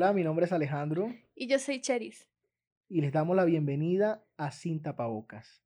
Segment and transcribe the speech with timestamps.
[0.00, 2.26] Hola, mi nombre es Alejandro Y yo soy Cheris.
[2.88, 5.62] y les damos la bienvenida a Sin Tapabocas.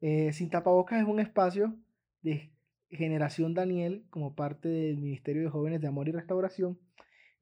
[0.00, 1.76] Eh, Sin Tapabocas es un espacio
[2.22, 2.54] de
[2.88, 6.78] Generación Daniel como parte del Ministerio de Jóvenes de Amor y Restauración,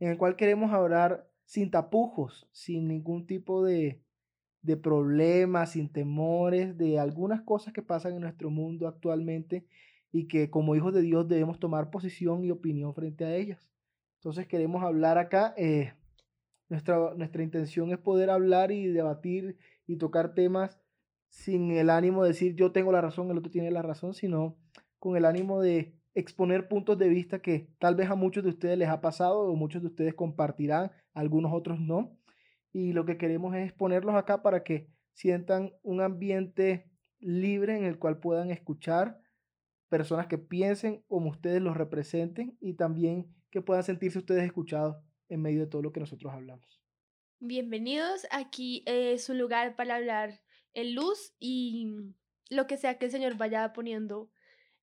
[0.01, 4.03] en el cual queremos hablar sin tapujos, sin ningún tipo de,
[4.63, 9.69] de problemas, sin temores, de algunas cosas que pasan en nuestro mundo actualmente
[10.11, 13.71] y que como hijos de Dios debemos tomar posición y opinión frente a ellas.
[14.21, 15.55] Entonces queremos hablar acá.
[15.57, 15.95] eh,
[16.69, 19.57] nuestra, nuestra intención es poder hablar y debatir
[19.87, 20.79] y tocar temas
[21.31, 24.59] sin el ánimo de decir yo tengo la razón, el otro tiene la razón, sino
[24.99, 28.77] con el ánimo de exponer puntos de vista que tal vez a muchos de ustedes
[28.77, 32.19] les ha pasado o muchos de ustedes compartirán, algunos otros no.
[32.73, 37.99] Y lo que queremos es ponerlos acá para que sientan un ambiente libre en el
[37.99, 39.23] cual puedan escuchar
[39.89, 44.97] personas que piensen como ustedes los representen y también que puedan sentirse ustedes escuchados
[45.29, 46.81] en medio de todo lo que nosotros hablamos.
[47.39, 48.27] Bienvenidos.
[48.31, 50.43] Aquí es un lugar para hablar
[50.75, 51.95] en luz y
[52.49, 54.31] lo que sea que el Señor vaya poniendo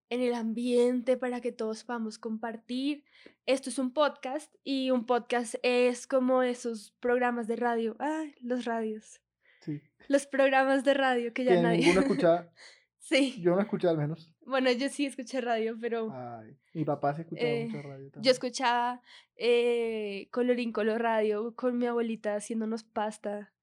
[0.10, 3.04] en el ambiente para que todos podamos compartir.
[3.46, 7.96] Esto es un podcast y un podcast es como esos programas de radio.
[8.00, 9.22] Ay, los radios.
[9.62, 9.82] Sí.
[10.08, 11.80] Los programas de radio que ya Que nadie.
[11.80, 12.50] ninguno escuchaba,
[13.08, 13.42] sí.
[13.42, 14.32] yo no escuché al menos.
[14.46, 18.12] Bueno, yo sí escuché radio, pero Ay, mi papá se escuchaba Eh, mucho radio yo
[18.12, 18.32] también.
[18.34, 19.02] escuchaba
[19.36, 23.54] eh, Colorín Color Radio con mi abuelita haciéndonos pasta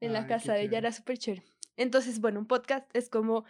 [0.00, 1.42] en la Ay, casa de ella, era súper chévere.
[1.76, 3.44] Entonces, bueno, un podcast es como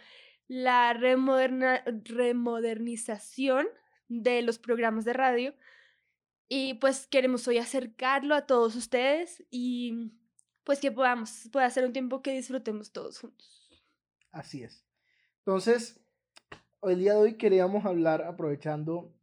[0.47, 3.67] la remoderna- remodernización
[4.07, 5.53] de los programas de radio
[6.47, 10.11] y pues queremos hoy acercarlo a todos ustedes y
[10.63, 13.67] pues que podamos, pueda ser un tiempo que disfrutemos todos juntos.
[14.31, 14.84] Así es.
[15.45, 16.01] Entonces,
[16.81, 19.13] el día de hoy queríamos hablar, aprovechando,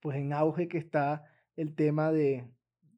[0.00, 2.48] pues en auge que está el tema de,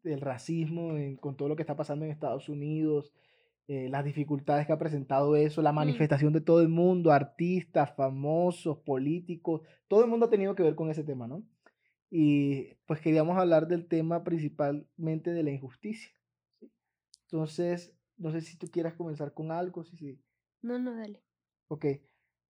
[0.04, 3.12] del racismo, en- con todo lo que está pasando en Estados Unidos,
[3.66, 8.78] eh, las dificultades que ha presentado eso, la manifestación de todo el mundo, artistas, famosos,
[8.78, 11.42] políticos, todo el mundo ha tenido que ver con ese tema, ¿no?
[12.10, 16.12] Y pues queríamos hablar del tema principalmente de la injusticia.
[16.60, 16.70] ¿sí?
[17.22, 20.20] Entonces, no sé si tú quieras comenzar con algo, si, si,
[20.62, 21.20] No, no, dale.
[21.66, 21.86] Ok.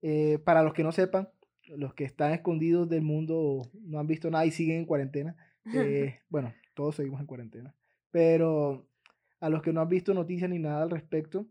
[0.06, 1.30] Eh, para los que no sepan,
[1.66, 5.34] los que están escondidos del mundo no han visto nada y siguen en cuarentena,
[5.74, 7.74] eh, bueno, todos seguimos en cuarentena,
[8.10, 8.86] pero
[9.40, 11.46] a los que no han visto noticias ni nada al respecto,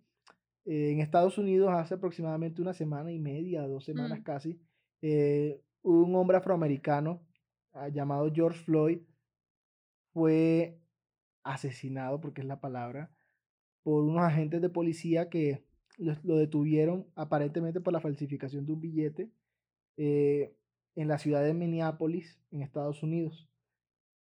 [0.65, 4.23] eh, en Estados Unidos hace aproximadamente una semana y media, dos semanas Mm.
[4.23, 4.59] casi,
[5.01, 7.21] eh, un hombre afroamericano
[7.73, 8.99] ah, llamado George Floyd
[10.13, 10.77] fue
[11.43, 13.09] asesinado, porque es la palabra,
[13.81, 15.65] por unos agentes de policía que
[15.97, 19.29] lo, lo detuvieron aparentemente por la falsificación de un billete
[19.97, 20.53] eh,
[20.95, 23.47] en la ciudad de Minneapolis, en Estados Unidos.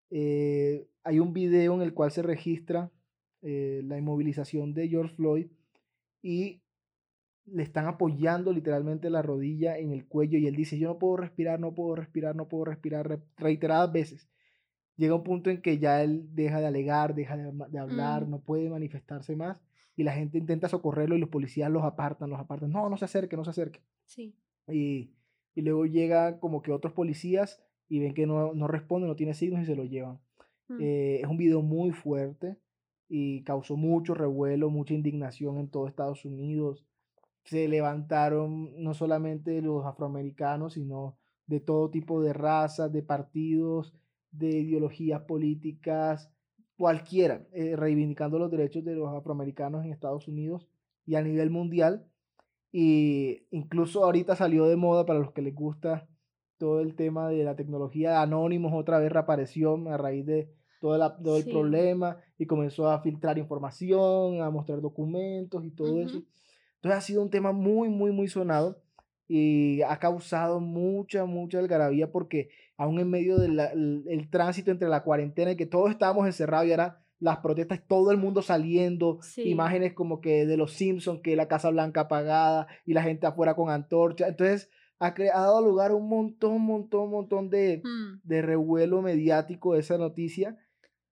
[0.09, 2.91] Eh, hay un video en el cual se registra
[3.41, 5.47] eh, la inmovilización de George Floyd
[6.21, 6.61] y
[7.45, 11.17] le están apoyando literalmente la rodilla en el cuello y él dice, yo no puedo
[11.17, 14.27] respirar, no puedo respirar, no puedo respirar, re- reiteradas veces.
[14.97, 18.29] Llega un punto en que ya él deja de alegar, deja de hablar, Mm.
[18.31, 19.57] no puede manifestarse más
[19.97, 22.71] y la gente intenta socorrerlo y los policías los apartan, los apartan.
[22.71, 23.81] No, no se acerque, no se acerque.
[24.05, 24.35] Sí.
[24.67, 25.11] Y,
[25.55, 29.33] y luego llegan como que otros policías y ven que no, no responde, no tiene
[29.33, 30.19] signos y se lo llevan.
[30.67, 30.77] Mm.
[30.79, 32.57] Eh, es un video muy fuerte
[33.09, 36.85] y causó mucho revuelo, mucha indignación en todo Estados Unidos.
[37.43, 43.95] Se levantaron no solamente los afroamericanos, sino de todo tipo de razas, de partidos,
[44.29, 46.31] de ideologías políticas,
[46.77, 50.67] cualquiera, eh, reivindicando los derechos de los afroamericanos en Estados Unidos
[51.05, 52.05] y a nivel mundial.
[52.71, 56.07] Y incluso ahorita salió de moda para los que les gusta
[56.57, 58.21] todo el tema de la tecnología.
[58.21, 60.49] Anonymous otra vez reapareció a raíz de
[60.81, 66.01] todo, la- todo el problema y comenzó a filtrar información, a mostrar documentos y todo
[66.01, 66.17] eso.
[66.75, 68.81] Entonces ha sido un tema muy, muy, muy sonado
[69.27, 75.03] y ha causado mucha, mucha algarabía porque aún en medio del el, tránsito entre la
[75.03, 79.49] cuarentena y que todos estábamos encerrados y ahora las protestas, todo el mundo saliendo, Sí.
[79.49, 83.55] imágenes como que de los Simpsons, que la Casa Blanca apagada y la gente afuera
[83.55, 84.27] con antorcha.
[84.27, 84.69] Entonces
[84.99, 88.21] ha, ha dado lugar a un montón, montón, montón de, Mm.
[88.23, 90.57] de revuelo mediático de esa noticia.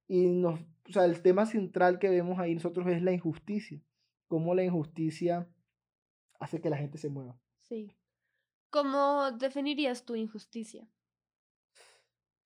[0.08, 3.82] Y nos, o sea, el tema central que vemos ahí nosotros es la injusticia.
[4.28, 5.48] Cómo la injusticia
[6.40, 7.36] hace que la gente se mueva.
[7.62, 7.92] Sí.
[8.70, 10.88] ¿Cómo definirías tu injusticia?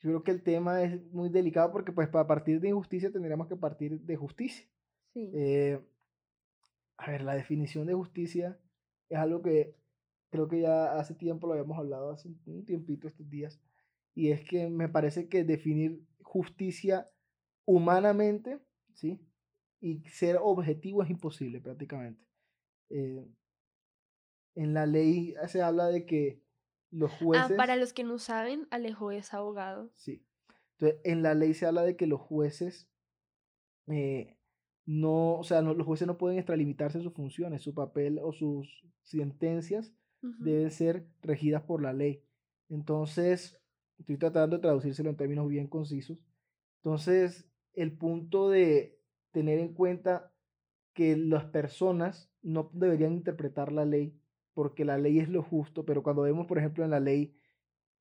[0.01, 3.47] Yo creo que el tema es muy delicado porque pues para partir de injusticia tendríamos
[3.47, 4.65] que partir de justicia.
[5.13, 5.29] Sí.
[5.33, 5.79] Eh,
[6.97, 8.59] a ver, la definición de justicia
[9.09, 9.75] es algo que
[10.29, 13.59] creo que ya hace tiempo lo habíamos hablado, hace un tiempito estos días,
[14.13, 17.09] y es que me parece que definir justicia
[17.65, 18.59] humanamente,
[18.93, 19.25] ¿sí?
[19.81, 22.23] Y ser objetivo es imposible prácticamente.
[22.89, 23.25] Eh,
[24.55, 26.41] en la ley se habla de que
[26.91, 29.91] los Ah, para los que no saben, Alejo es abogado.
[29.95, 30.25] Sí.
[30.73, 32.89] Entonces, en la ley se habla de que los jueces
[33.87, 34.37] eh,
[34.85, 38.31] no, o sea, no- los jueces no pueden extralimitarse en sus funciones, su papel o
[38.33, 42.23] sus sentencias deben ser regidas por la ley.
[42.69, 43.59] Entonces,
[43.97, 46.17] estoy tratando de traducírselo en términos bien concisos.
[46.83, 48.99] Entonces, el punto de
[49.31, 50.33] tener en cuenta
[50.93, 54.19] que las personas no deberían interpretar la ley
[54.59, 57.33] porque la ley es lo justo, pero cuando vemos, por ejemplo, en la ley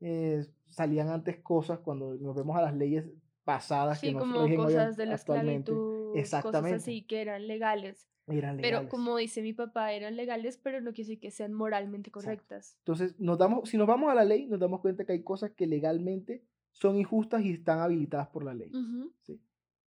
[0.01, 3.05] eh, salían antes cosas, cuando nos vemos a las leyes
[3.45, 7.47] pasadas que Sí, no como hoy cosas de la esclavitud, cosas exactamente, así que eran
[7.47, 8.11] legales.
[8.27, 8.91] eran Pero legales.
[8.91, 12.27] como dice mi papá, eran legales, pero no quiere decir que sean moralmente Exacto.
[12.27, 12.77] correctas.
[12.81, 15.53] Entonces, nos damos, si nos vamos a la ley, nos damos cuenta que hay cosas
[15.53, 18.73] que legalmente son injustas y están habilitadas por la ley.
[18.75, 19.13] Ujú.
[19.23, 19.41] ¿sí?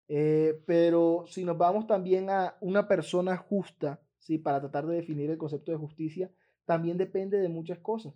[0.08, 4.38] Eh, pero si nos vamos también a una persona justa, ¿sí?
[4.38, 6.32] para tratar de definir el concepto de justicia,
[6.66, 8.14] también depende de muchas cosas.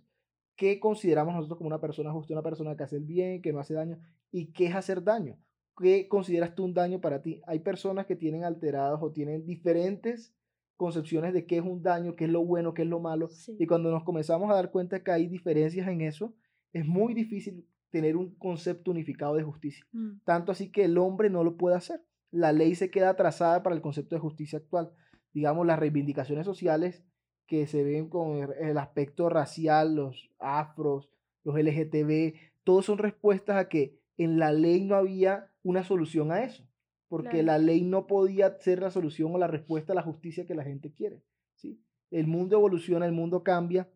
[0.56, 2.32] ¿Qué consideramos nosotros como una persona justa?
[2.32, 3.98] Una persona que hace el bien, que no hace daño.
[4.30, 5.38] ¿Y qué es hacer daño?
[5.76, 7.42] ¿Qué consideras tú un daño para ti?
[7.46, 10.34] Hay personas que tienen alterados o tienen diferentes
[10.76, 13.28] concepciones de qué es un daño, qué es lo bueno, qué es lo malo.
[13.28, 13.56] Sí.
[13.58, 16.34] Y cuando nos comenzamos a dar cuenta que hay diferencias en eso,
[16.72, 19.86] es muy difícil tener un concepto unificado de justicia.
[19.92, 20.20] Mm.
[20.24, 22.02] Tanto así que el hombre no lo puede hacer.
[22.30, 24.92] La ley se queda atrasada para el concepto de justicia actual.
[25.32, 27.04] Digamos, las reivindicaciones sociales
[27.46, 31.10] que se ven con el, aspecto racial, los afros,
[31.44, 32.34] los LGTB,
[32.64, 36.64] todos son respuestas a que en la ley no había una solución a eso,
[37.08, 37.46] porque Claro.
[37.46, 40.64] la ley no podía ser la solución o la respuesta a la justicia que la
[40.64, 41.22] gente quiere.
[41.54, 41.80] ¿sí?
[42.10, 43.88] El mundo evoluciona, el mundo cambia,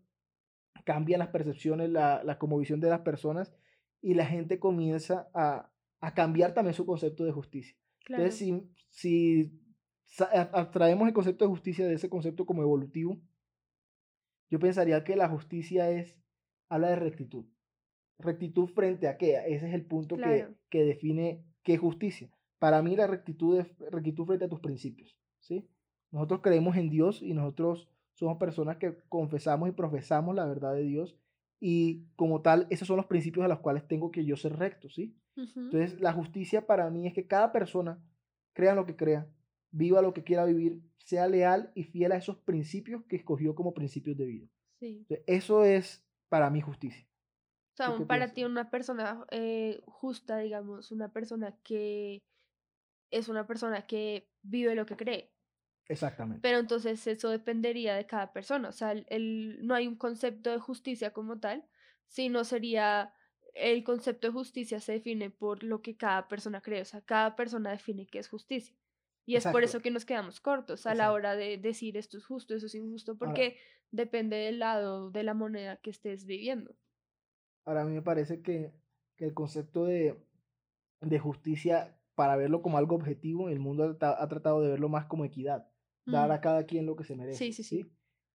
[0.84, 3.52] cambian las percepciones, la, la visión de las personas
[4.00, 5.70] y la gente comienza a,
[6.00, 7.76] a cambiar también su concepto de justicia.
[8.04, 8.22] Claro.
[8.22, 9.60] Entonces, si, si
[10.52, 13.20] abstraemos el concepto de justicia de ese concepto como evolutivo,
[14.50, 16.16] yo pensaría que la justicia es,
[16.68, 17.46] habla de rectitud.
[18.18, 19.36] Rectitud frente a qué?
[19.46, 20.54] Ese es el punto que, Claro.
[20.68, 22.30] que define qué es justicia.
[22.58, 25.66] Para mí la rectitud es rectitud frente a tus principios, ¿sí?
[26.10, 30.82] Nosotros creemos en Dios y nosotros somos personas que confesamos y profesamos la verdad de
[30.82, 31.16] Dios
[31.60, 34.90] y como tal, esos son los principios a los cuales tengo que yo ser recto,
[34.90, 35.14] ¿sí?
[35.36, 38.02] Entonces, la justicia para mí es que cada persona
[38.52, 39.26] crea lo que crea,
[39.70, 43.74] viva lo que quiera vivir, sea leal y fiel a esos principios que escogió como
[43.74, 44.48] principios de vida.
[44.80, 45.06] Sí.
[45.08, 47.08] Entonces, eso es para mí justicia.
[47.74, 48.34] O sea, ¿Tú qué para piensas?
[48.34, 52.18] ti una persona eh, justa, digamos, una persona que
[53.10, 55.34] es una persona que vive lo que cree.
[55.88, 56.42] Exactamente.
[56.42, 58.68] Pero entonces eso dependería de cada persona.
[58.68, 61.68] O sea, el, el- no hay un concepto de justicia como tal,
[62.06, 63.14] sino sería
[63.54, 66.82] el concepto de justicia se define por lo que cada persona cree.
[66.82, 68.76] O sea, cada persona define qué es justicia.
[69.30, 72.24] Y es por eso que nos quedamos cortos a la hora de decir esto es
[72.26, 73.56] justo, eso es injusto, Ahora, porque
[73.90, 76.74] depende del lado de la moneda que estés viviendo.
[77.64, 78.72] ahora a mí me parece que,
[79.16, 80.16] que el concepto de,
[81.00, 84.88] de justicia, para verlo como algo objetivo, el mundo ha, tra- ha tratado de verlo
[84.88, 85.68] más como equidad,
[86.06, 87.82] dar Mm, a cada quien lo que se Sí, merece, sí, sí.
[87.84, 87.92] ¿sí?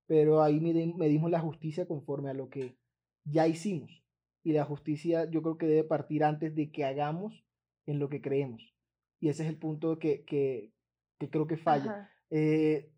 [0.08, 2.78] Pero ahí medi- medimos la justicia conforme a lo que
[3.26, 4.04] ya hicimos.
[4.44, 7.46] Y la justicia yo creo que debe partir antes de que hagamos
[7.88, 8.76] en lo que creemos.
[9.20, 10.74] Y ese es el punto que, que,
[11.18, 12.10] que creo que falla.
[12.30, 12.92] Eh,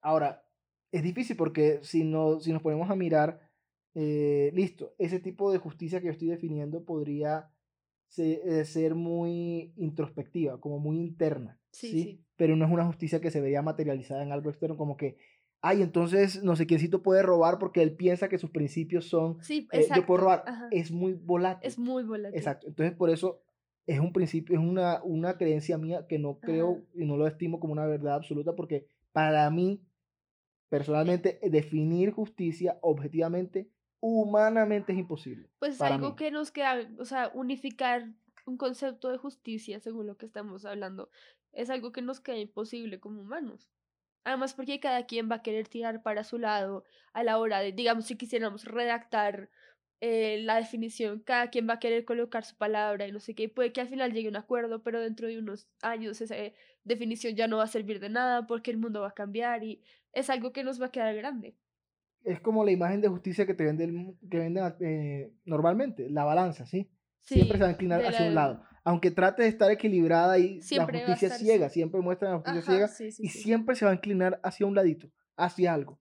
[0.00, 0.44] ahora,
[0.92, 3.40] es difícil porque si, no, si nos ponemos a mirar,
[3.94, 7.50] eh, listo, ese tipo de justicia que yo estoy definiendo podría
[8.08, 12.02] se- eh, ser muy introspectiva, como muy interna, Sí, ¿sí?
[12.02, 12.24] sí.
[12.36, 15.18] Pero no es una justicia que se vería materializada en algo externo, como que,
[15.60, 19.68] ay, entonces no sé quiéncito puede robar porque él piensa que sus principios son, Sí,
[19.72, 20.68] eh, yo puedo robar, Ajá.
[20.70, 21.66] es muy volátil.
[21.68, 22.38] Es muy volátil.
[22.38, 22.68] Exacto.
[22.68, 23.42] Entonces, por eso
[23.88, 26.82] es un principio, es una, una creencia mía que no creo Ajá.
[26.94, 29.82] y no lo estimo como una verdad absoluta, porque para mí,
[30.68, 35.48] personalmente, eh, definir justicia objetivamente, humanamente es imposible.
[35.58, 36.16] Pues Para algo mí.
[36.16, 38.12] que nos queda, o sea, unificar
[38.44, 41.08] un concepto de justicia, según lo que estamos hablando,
[41.52, 43.70] es algo que nos queda imposible como humanos.
[44.24, 47.72] Además, porque cada quien va a querer tirar para su lado a la hora de,
[47.72, 49.48] digamos, si quisiéramos redactar
[50.00, 53.44] eh, la definición, cada quien va a querer colocar su palabra y no sé qué,
[53.44, 56.36] y puede que al final llegue un acuerdo, pero dentro de unos años esa
[56.84, 59.82] definición ya no va a servir de nada porque el mundo va a cambiar y
[60.12, 61.56] es algo que nos va a quedar grande.
[62.24, 66.10] Es como la imagen de justicia que te vende el mu- que venden eh, normalmente,
[66.10, 66.90] la balanza, ¿sí?
[67.22, 68.62] Siempre se va a inclinar hacia un la- lado.
[68.84, 72.72] Aunque trate de estar equilibrada y Siempre la justicia ciega, siempre muestra la justicia Ajá,
[72.72, 76.00] ciega sí, sí, y siempre se va a inclinar hacia un ladito, hacia algo.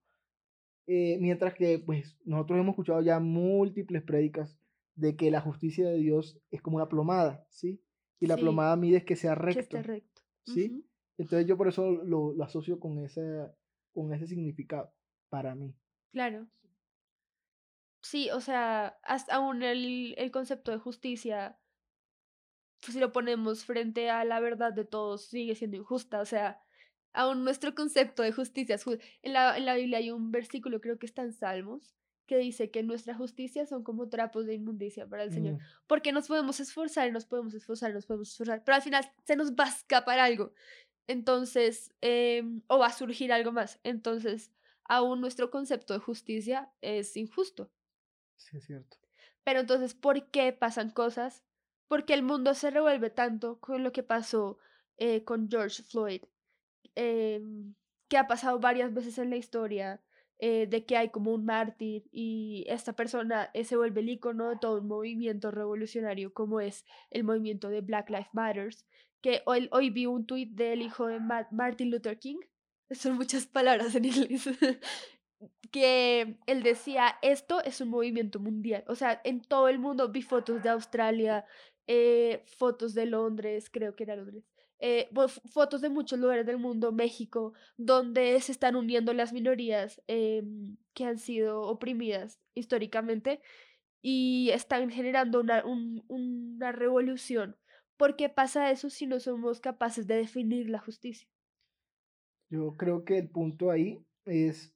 [0.88, 4.58] Eh, mientras que, pues, nosotros hemos escuchado ya múltiples prédicas
[4.96, 7.84] de que la justicia de Dios es como una plomada, ¿sí?
[8.20, 8.42] Y la Sí.
[8.42, 10.22] plomada mide que sea Que recto, esté recto.
[10.46, 10.86] ¿sí?
[11.18, 13.22] Entonces yo por eso lo, lo asocio con ese,
[13.94, 14.94] con ese significado
[15.30, 15.76] para mí.
[16.12, 16.50] Claro.
[18.02, 21.60] Sí, o sea, hasta aún el, el concepto de justicia,
[22.82, 26.22] si lo ponemos frente a la verdad de todos, sigue siendo injusta.
[26.22, 26.62] O sea,
[27.18, 30.80] aún nuestro concepto de justicia es ju- En la, en la Biblia hay un versículo,
[30.82, 31.94] creo que está en Salmos,
[32.28, 35.56] que dice que nuestra justicia son como trapos de inmundicia para el Señor.
[35.56, 39.36] Mm, Porque nos podemos esforzar nos podemos esforzar, nos podemos esforzar, pero al final se
[39.36, 40.54] nos va a escapar algo.
[41.08, 43.80] Entonces, em, o va a surgir algo más.
[43.84, 44.52] Entonces,
[44.84, 47.72] aún nuestro concepto de justicia es injusto.
[48.36, 48.98] sí, es cierto.
[49.44, 51.44] Pero entonces, ¿por qué pasan cosas?
[51.88, 54.58] Porque el mundo se revuelve tanto con lo que pasó
[54.98, 56.22] eh, con George Floyd,
[56.98, 57.76] em,
[58.10, 60.02] que ha pasado varias veces en la historia,
[60.40, 64.50] eh, de que hay como un mártir y esta persona eh, se vuelve el icono
[64.50, 68.86] de todo un movimiento revolucionario como es el movimiento de Black Lives Matters,
[69.22, 72.38] que hoy, hoy vi un tuit del hijo de Ma- Martin Luther King,
[72.92, 74.48] son muchas palabras en inglés,
[75.72, 80.22] que él decía, esto es un movimiento mundial, o sea, en todo el mundo vi
[80.22, 81.46] fotos de Australia,
[81.88, 84.44] eh, fotos de Londres, creo que era Londres,
[84.80, 90.02] eh, f- fotos de muchos lugares del mundo, México, donde se están uniendo las minorías
[90.08, 93.42] em, que han sido oprimidas históricamente
[94.02, 97.58] y están generando una, un- una revolución.
[97.98, 101.28] ¿Por qué pasa eso si no somos capaces de definir la justicia?
[102.50, 104.74] Yo creo que el punto ahí es,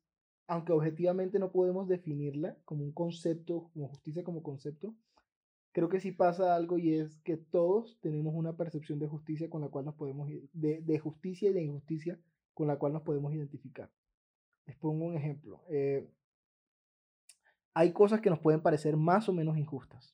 [0.48, 4.96] aunque objetivamente no podemos definirla como un concepto, como justicia como concepto,
[5.72, 9.62] creo que sí pasa algo y es que todos tenemos una percepción de justicia con
[9.62, 12.20] la cual nos podemos, de, de justicia y de injusticia
[12.54, 13.90] con la cual nos podemos identificar.
[14.66, 15.62] Les pongo un ejemplo.
[15.70, 16.08] eh,
[17.74, 20.14] hay cosas que nos pueden parecer más o menos injustas.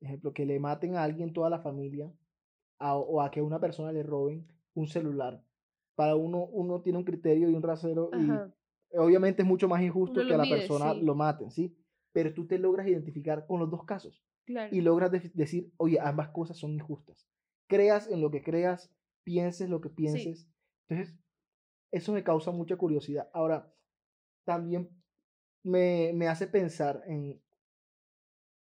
[0.00, 2.12] Ejemplo, que le maten a alguien toda la familia
[2.78, 5.40] a- o a que a una persona le roben un celular.
[5.94, 8.52] Para uno, uno tiene un criterio y un rasero y Ajá,
[8.96, 11.00] obviamente es mucho más injusto Uno que a la mide, persona sí.
[11.02, 11.76] lo maten, ¿sí?
[12.12, 14.74] Pero tú te logras identificar con los dos casos claro.
[14.74, 17.26] y logras de- decir, oye, ambas cosas son injustas.
[17.68, 18.90] Creas en lo que creas,
[19.24, 20.48] pienses lo que pienses.
[20.88, 21.16] Entonces,
[21.92, 23.28] eso me causa mucha curiosidad.
[23.32, 23.72] Ahora,
[24.44, 24.90] también
[25.62, 27.40] me, me hace pensar en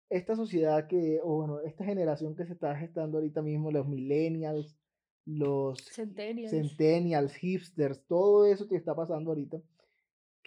[0.10, 4.76] esta sociedad que, o bueno, esta generación que se está gestando ahorita mismo, los millennials,
[5.26, 6.50] los Centennials.
[6.52, 9.62] centennials, hipsters, todo eso que está pasando ahorita,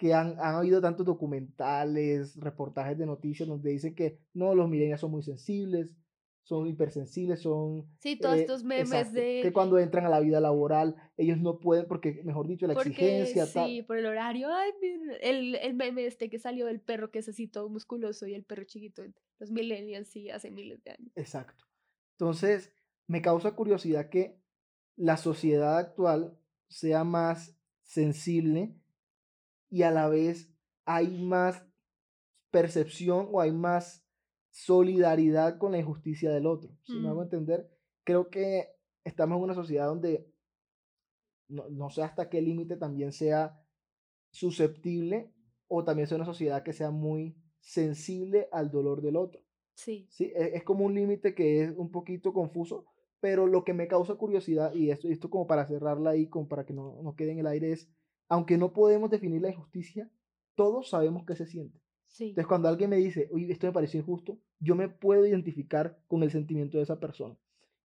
[0.03, 4.99] que han, han habido tantos documentales, reportajes de noticias donde dicen que no, los millennials
[4.99, 5.95] son muy sensibles,
[6.41, 7.85] son hipersensibles, son...
[7.99, 9.39] Sí, todos eh, estos memes exacto, de...
[9.41, 12.89] Que cuando entran a la vida laboral, ellos no pueden, porque, mejor dicho, la Porque
[12.89, 13.85] exigencia, sí, tal.
[13.85, 14.49] por el horario.
[14.53, 14.71] Ay,
[15.21, 18.43] el, el meme este que salió del perro que es así todo musculoso y el
[18.43, 19.03] perro chiquito.
[19.39, 21.13] Los millennials sí, hace miles de años.
[21.15, 21.63] Exacto.
[22.19, 22.73] Entonces,
[23.07, 24.37] me causa curiosidad que
[24.97, 28.75] la sociedad actual sea más sensible
[29.73, 30.53] y a la vez
[30.85, 31.65] hay más
[32.51, 34.05] percepción o hay más
[34.51, 36.77] solidaridad con la injusticia del otro.
[36.83, 37.23] Si me hago Mm.
[37.23, 37.71] entender,
[38.03, 38.67] creo que
[39.03, 40.31] estamos en una sociedad donde
[41.47, 43.59] no, no sé hasta qué límite también sea
[44.29, 45.33] susceptible
[45.67, 49.41] o también sea una sociedad que sea muy sensible al dolor del otro.
[49.73, 50.07] Sí.
[50.11, 52.85] Sí, e- es como un límite que es un poquito confuso,
[53.19, 56.63] pero lo que me causa curiosidad, y esto, esto como para cerrarla ahí, como para
[56.63, 57.89] que no, no quede en el aire, es,
[58.29, 60.09] aunque no podemos definir la injusticia,
[60.55, 61.79] todos sabemos qué se siente.
[62.07, 62.29] Sí.
[62.29, 66.23] Entonces, cuando alguien me dice, oye, esto me pareció injusto, yo me puedo identificar con
[66.23, 67.35] el sentimiento de esa persona.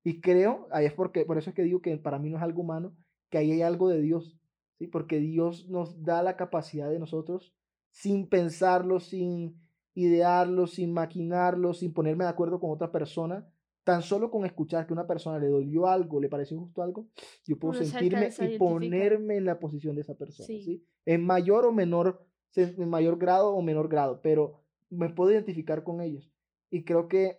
[0.04, 2.42] Y creo, ahí es porque, por eso es que digo que para mí no es
[2.42, 2.94] algo humano,
[3.30, 4.38] que ahí hay algo de Dios,
[4.78, 4.86] ¿sí?
[4.86, 7.54] Porque Dios nos da la capacidad de nosotros,
[7.90, 9.60] sin pensarlo, sin
[9.94, 13.48] idearlo, sin maquinarlo, sin ponerme de acuerdo con otra persona,
[13.88, 17.06] tan solo con escuchar que una persona le dolió algo, le pareció injusto algo,
[17.46, 20.60] yo puedo Uno sentirme y ponerme en la posición de esa persona, Sí.
[20.62, 20.84] ¿sí?
[21.06, 22.22] En mayor o menor,
[22.54, 26.30] en mayor grado o menor grado, pero me puedo identificar con ellos.
[26.70, 27.38] Y creo que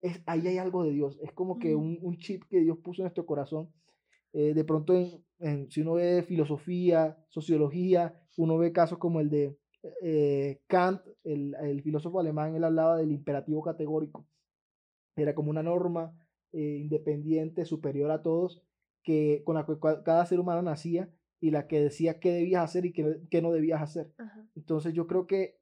[0.00, 3.02] es, ahí hay algo de Dios, es como que un, un chip que Dios puso
[3.02, 3.68] en nuestro corazón.
[4.32, 9.30] Eh, de pronto, en, en- si uno ve filosofía, sociología, uno ve casos como el
[9.30, 9.58] de
[10.00, 14.28] eh, Kant, el, el filósofo alemán, él hablaba del imperativo categórico.
[15.18, 16.16] Era como una norma
[16.52, 18.62] eh, independiente, superior a todos,
[19.02, 22.86] que, con la que cada ser humano nacía y la que decía qué debías hacer
[22.86, 24.12] y qué, qué no debías hacer.
[24.18, 24.48] Ajá.
[24.56, 25.58] Entonces yo creo que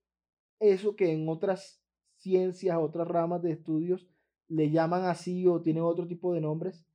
[0.61, 1.83] eso que en otras
[2.17, 4.09] ciencias, otras ramas de estudios
[4.49, 6.87] le llaman así o tienen otro tipo de nombres,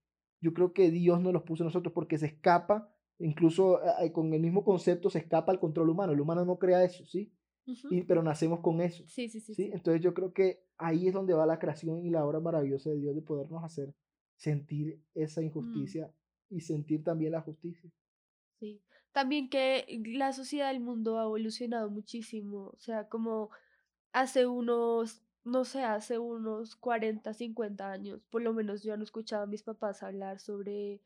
[0.41, 4.33] yo creo que Dios nos los puso a nosotros porque se escapa, incluso eh, con
[4.33, 6.13] el mismo concepto se escapa al control humano.
[6.13, 7.31] El humano no crea eso, ¿sí?
[7.65, 9.03] Y, pero nacemos con eso.
[9.07, 12.09] Sí, sí, sí, sí, Entonces yo creo que ahí es donde va la creación y
[12.09, 13.93] la obra maravillosa de Dios de podernos hacer
[14.35, 15.45] sentir esa Mm.
[15.45, 16.13] injusticia
[16.49, 17.89] y sentir también la justicia.
[18.59, 18.81] Sí.
[19.11, 22.67] También que la sociedad del mundo ha evolucionado muchísimo.
[22.73, 23.49] O sea, como
[24.13, 29.43] hace unos, no sé, hace unos 40, 50 años, por lo menos yo no escuchaba
[29.43, 31.01] a mis papás hablar sobre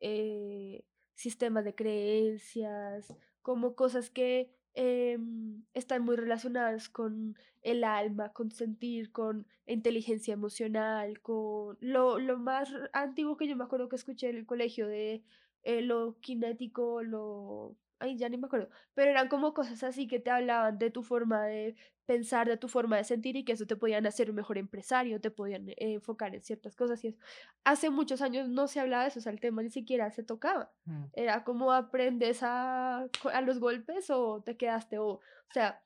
[0.00, 8.50] eh, sistemas de creencias, como cosas que em, están muy relacionadas con el alma, con
[8.50, 14.30] sentir, con inteligencia emocional, con lo, lo más antiguo que yo me acuerdo que escuché
[14.30, 15.22] en el colegio de
[15.62, 17.76] eh, lo kinético, lo...
[18.02, 21.02] Ay, ya ni me acuerdo, pero eran como cosas así que te hablaban de tu
[21.04, 24.36] forma de pensar, de tu forma de sentir y que eso te podían hacer un
[24.36, 27.18] mejor empresario, te podían eh, enfocar en ciertas cosas y eso.
[27.64, 30.24] Hace muchos años no se hablaba de eso, o sea, el tema ni siquiera se
[30.24, 30.72] tocaba.
[30.84, 31.04] Mm.
[31.12, 35.20] Era como aprendes a, a los golpes o te quedaste o, o
[35.52, 35.80] sea,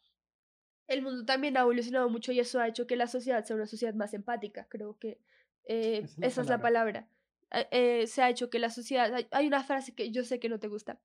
[0.86, 3.66] el mundo también ha evolucionado mucho y eso ha hecho que la sociedad sea una
[3.66, 4.66] sociedad más empática.
[4.70, 5.20] Creo que
[5.64, 7.08] eh, Esa es la esa es la palabra.
[7.52, 9.12] Eh, eh, se ha hecho que la sociedad...
[9.30, 11.00] Hay, una frase que yo sé que no te gusta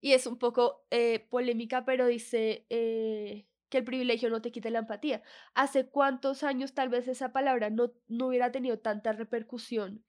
[0.00, 4.80] y es un poco eh, polémica, pero dice que el privilegio no te quita la
[4.80, 5.22] empatía.
[5.54, 10.04] ¿Hace cuántos años tal vez esa palabra no, no hubiera tenido tanta repercusión?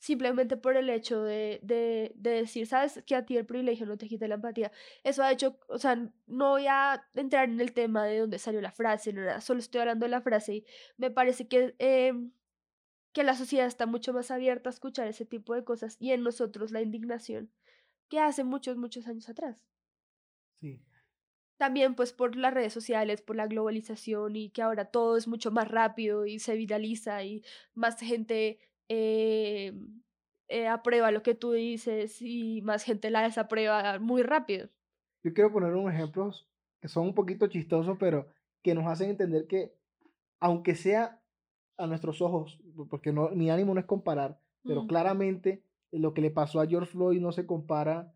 [0.00, 3.98] simplemente por el hecho de, de, de decir, sabes que a ti el privilegio no
[3.98, 4.72] te quita la empatía.
[5.04, 5.96] Eso ha hecho, o sea,
[6.26, 9.82] no voy a entrar en el tema de dónde salió la frase, no solo estoy
[9.82, 10.64] hablando de la frase y
[10.96, 12.32] me parece que, em,
[13.12, 16.22] que la sociedad está mucho más abierta a escuchar ese tipo de cosas y en
[16.22, 17.50] nosotros la indignación
[18.08, 19.64] que hace muchos, muchos años atrás.
[20.60, 20.80] Sí.
[21.56, 25.50] También pues por las redes sociales, por la globalización y que ahora todo es mucho
[25.50, 27.42] más rápido y se viraliza y
[27.74, 29.72] más gente eh,
[30.48, 34.68] eh, aprueba lo que tú dices y más gente la desaprueba muy rápido.
[35.22, 36.48] Yo quiero poner unos ejemplos
[36.80, 38.26] que son un poquito chistosos, pero
[38.62, 39.74] que nos hacen entender que,
[40.40, 41.19] aunque sea
[41.80, 45.62] a nuestros ojos, porque no, mi ánimo no es comparar, pero Mm, claramente
[45.92, 48.12] lo que le pasó a George Floyd no se compara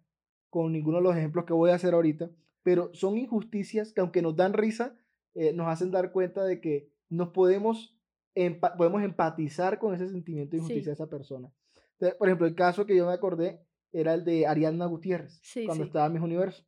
[0.50, 2.30] con ninguno de los ejemplos que voy a hacer ahorita,
[2.62, 4.96] pero son injusticias que aunque nos dan risa,
[5.34, 7.98] eh, nos hacen dar cuenta de que nos podemos,
[8.34, 11.52] empa- podemos empatizar con ese sentimiento de injusticia sí, de esa persona.
[11.92, 13.60] Entonces, por ejemplo, el caso que yo me acordé
[13.92, 15.88] era el de Ariadna Gutiérrez, sí, cuando sí.
[15.88, 16.64] estaba en Miss Universo.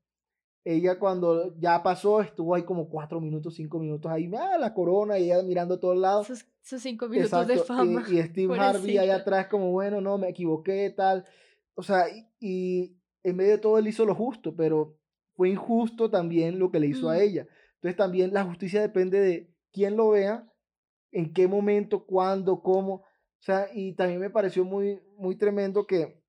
[0.68, 5.16] Ella cuando ya pasó, estuvo ahí como cuatro minutos, cinco minutos ahí, ah, la corona,
[5.16, 6.26] y ella mirando a todos lados.
[6.26, 9.14] Sus, sus cinco minutos de fama, y, y Steve Harvey pobrecita.
[9.14, 11.24] atrás como, bueno, no, me equivoqué, tal.
[11.76, 14.98] O sea, y, y en medio de todo él hizo lo justo, pero
[15.36, 17.46] fue injusto también lo que le hizo a Mm, ella.
[17.76, 20.50] Entonces también la justicia depende de quién lo vea,
[21.12, 22.94] en qué momento, cuándo, cómo.
[22.94, 26.20] O sea, y también me pareció muy, muy tremendo que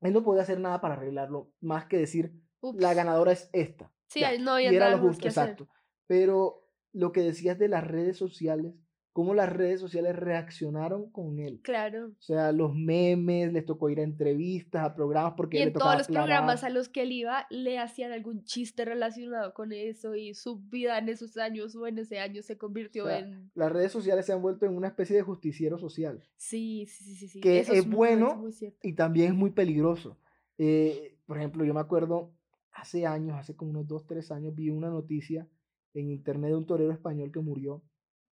[0.00, 2.32] él no podía hacer nada para arreglarlo, más que decir,
[2.74, 3.90] la ganadora es esta.
[4.06, 5.42] Sí, Ya, no había y era nada lo justo, que hacer.
[5.50, 5.68] exacto.
[6.06, 8.74] Pero lo que decías de las redes sociales,
[9.14, 11.60] cómo las redes sociales reaccionaron con él.
[11.62, 12.08] Claro.
[12.18, 15.72] O sea, los memes, les tocó ir a entrevistas, a programas, Y porque le en
[15.72, 19.72] todos tocaba los programas a los que él iba le hacían algún chiste relacionado con
[19.72, 23.18] eso y su vida en esos años o en ese año se O convirtió sea,
[23.18, 23.50] en...
[23.54, 27.28] las redes sociales se han vuelto en una especie de justiciero social, Sí, sí, sí,
[27.28, 30.18] sí, que Eso es es muy, bueno muy y también es muy peligroso.
[30.58, 32.32] Eh, por ejemplo, yo me acuerdo
[32.72, 35.48] hace años, hace como unos dos, tres años, vi una noticia
[35.94, 37.82] en internet de un torero español que murió,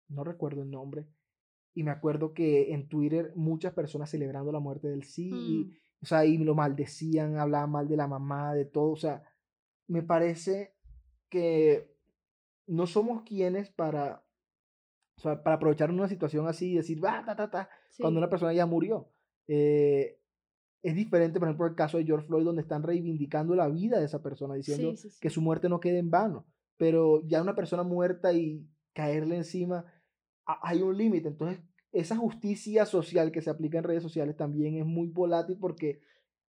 [0.08, 1.06] no recuerdo el nombre,
[1.74, 5.72] y me acuerdo que en Twitter muchas personas celebrando la muerte del sí, y, Mm,
[6.02, 9.22] o sea, y lo maldecían, hablaban mal de la mamá, de todo, o sea,
[9.88, 10.74] me parece
[11.28, 11.92] que
[12.66, 14.24] no somos quienes para,
[15.16, 18.22] o sea, para aprovechar una situación así y decir, va, ta, ta, ta, cuando sí,
[18.22, 19.10] una persona ya murió.
[19.48, 20.17] Eh,
[20.82, 24.04] es diferente, por ejemplo, el caso de George Floyd, donde están reivindicando la vida de
[24.06, 26.46] esa persona, diciendo sí, sí, que su muerte no quede en vano.
[26.76, 29.84] Pero ya una persona muerta y caerle encima,
[30.46, 31.28] ha- hay un límite.
[31.28, 31.60] Entonces,
[31.90, 36.00] esa justicia social que se aplica en redes sociales también es muy volátil porque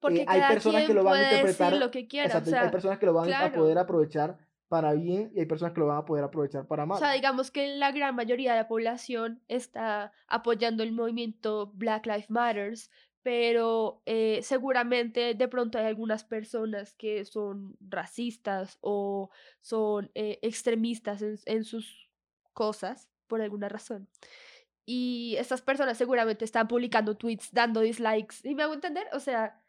[0.09, 2.71] eh, hay personas que lo van a interpretar, lo que quiera, o exacto, hay sea,
[2.71, 5.97] personas que lo van a poder aprovechar para bien y hay personas que lo van
[5.97, 6.97] a poder aprovechar para O mal.
[6.99, 12.29] sea, digamos que la gran mayoría de la población está apoyando el movimiento Black Lives
[12.29, 12.89] Matters,
[13.25, 21.23] pero eh, seguramente de pronto hay algunas personas que son racistas o son eh, extremistas
[21.23, 22.11] en, en sus
[22.53, 24.07] cosas por alguna razón.
[24.85, 29.07] Y estas personas seguramente están publicando tweets, dando dislikes, ¿y me hago entender?
[29.11, 29.59] O sea,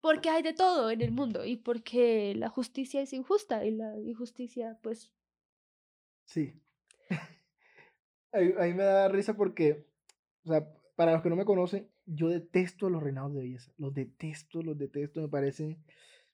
[0.00, 3.98] porque hay de todo en el mundo y porque la justicia es injusta y la
[3.98, 5.12] injusticia, pues,
[6.26, 6.54] Sí.
[8.32, 9.84] Ahí, ahí me da risa porque,
[10.44, 13.72] o sea, para los que no me conocen, yo detesto los reinados de belleza.
[13.78, 15.78] Los detesto, los detesto, me parecen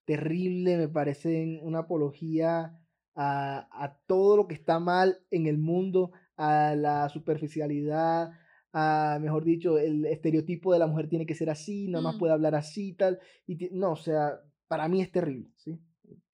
[0.04, 2.78] terribles, me parecen una apología
[3.14, 8.30] a, a todo lo que está mal en el mundo, a la superficialidad,
[8.72, 12.18] a, mejor dicho, el estereotipo de la mujer tiene que ser así, nada más Mm.
[12.18, 13.18] puede hablar así, tal.
[13.46, 15.80] Y no, o sea, para mí es terrible, ¿sí?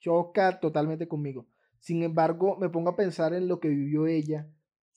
[0.01, 1.47] Choca totalmente conmigo.
[1.79, 4.49] Sin embargo, me pongo a pensar en lo que vivió ella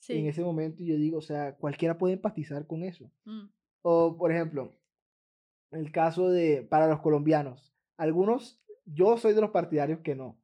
[0.08, 0.28] en Sí.
[0.28, 3.12] ese momento y yo digo, o sea, cualquiera puede empatizar con eso.
[3.26, 3.46] Mm.
[3.88, 4.72] O, por ejemplo,
[5.70, 10.40] el caso de, para los colombianos, algunos, yo soy de los partidarios que no,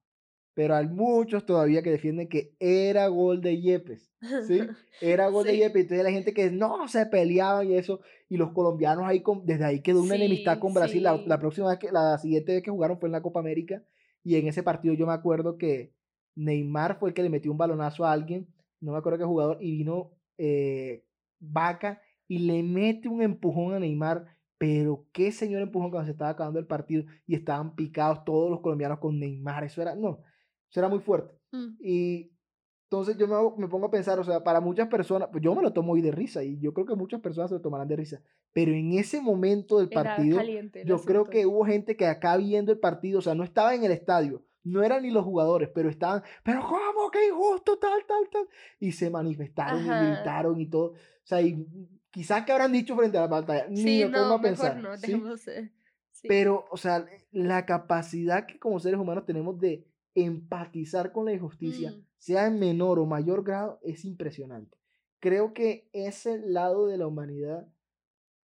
[0.53, 4.13] pero hay muchos todavía que defienden que era gol de Yepes,
[4.45, 4.59] ¿sí?
[5.01, 5.57] Era gol de.
[5.57, 9.43] Yepes, entonces la gente que no, se peleaban y eso, y los colombianos ahí, con,
[9.43, 12.61] desde ahí quedó una enemistad con Brasil, la, la próxima vez que, la siguiente vez
[12.61, 13.83] que jugaron fue en la Copa América,
[14.23, 15.95] y en ese partido yo me acuerdo que
[16.35, 18.45] Neymar fue el que le metió un balonazo a alguien,
[18.81, 21.05] no me acuerdo qué jugador, y vino eh,
[21.39, 24.25] Vaca y le mete un empujón a Neymar,
[24.57, 28.61] pero qué señor empujón cuando se estaba acabando el partido y estaban picados todos los
[28.61, 30.21] colombianos con Neymar, eso era, no,
[30.69, 31.35] eso era muy fuerte.
[31.51, 31.75] Mm.
[31.81, 32.31] Y
[32.85, 35.53] entonces yo me, hago- me pongo a pensar, o sea, para muchas personas, pues yo
[35.53, 37.89] me lo tomo hoy de risa y yo creo que muchas personas se lo tomarán
[37.89, 38.21] de risa,
[38.53, 42.37] pero en ese momento del Era partido, caliente yo creo que hubo gente que acá
[42.37, 45.69] viendo el partido, o sea, no estaba en el estadio, no eran ni los jugadores,
[45.75, 47.11] pero estaban, pero ¿cómo?
[47.11, 47.77] ¡Qué injusto!
[47.77, 48.47] Tal, tal, tal.
[48.79, 50.05] Y se manifestaron y Ajá.
[50.05, 50.91] gritaron y todo.
[50.91, 51.67] O sea, y
[52.11, 54.77] quizás que habrán dicho frente a la pantalla, ni Sí, pongo no, a mejor pensar.
[54.77, 55.01] no, ¿sí?
[55.07, 55.47] dejemos.
[55.47, 55.71] eh,
[56.11, 56.27] sí.
[56.27, 61.91] Pero, o sea, la capacidad que como seres humanos tenemos de empatizar con la injusticia,
[61.91, 62.05] Mm.
[62.17, 64.77] sea en menor o mayor grado, es impresionante.
[65.19, 67.67] Creo que ese lado de la humanidad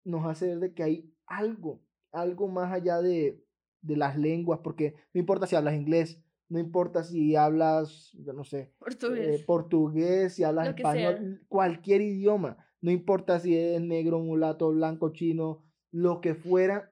[0.04, 3.43] nos hace ver de que hay algo, algo más allá de,
[3.82, 8.43] de las lenguas, porque no importa si hablas inglés, no importa si hablas, yo no
[8.43, 9.41] sé, Portugués.
[9.41, 15.63] eh, portugués, si hablas español, cualquier idioma, no importa si eres negro, mulato, blanco, chino,
[15.92, 16.92] lo que fuera,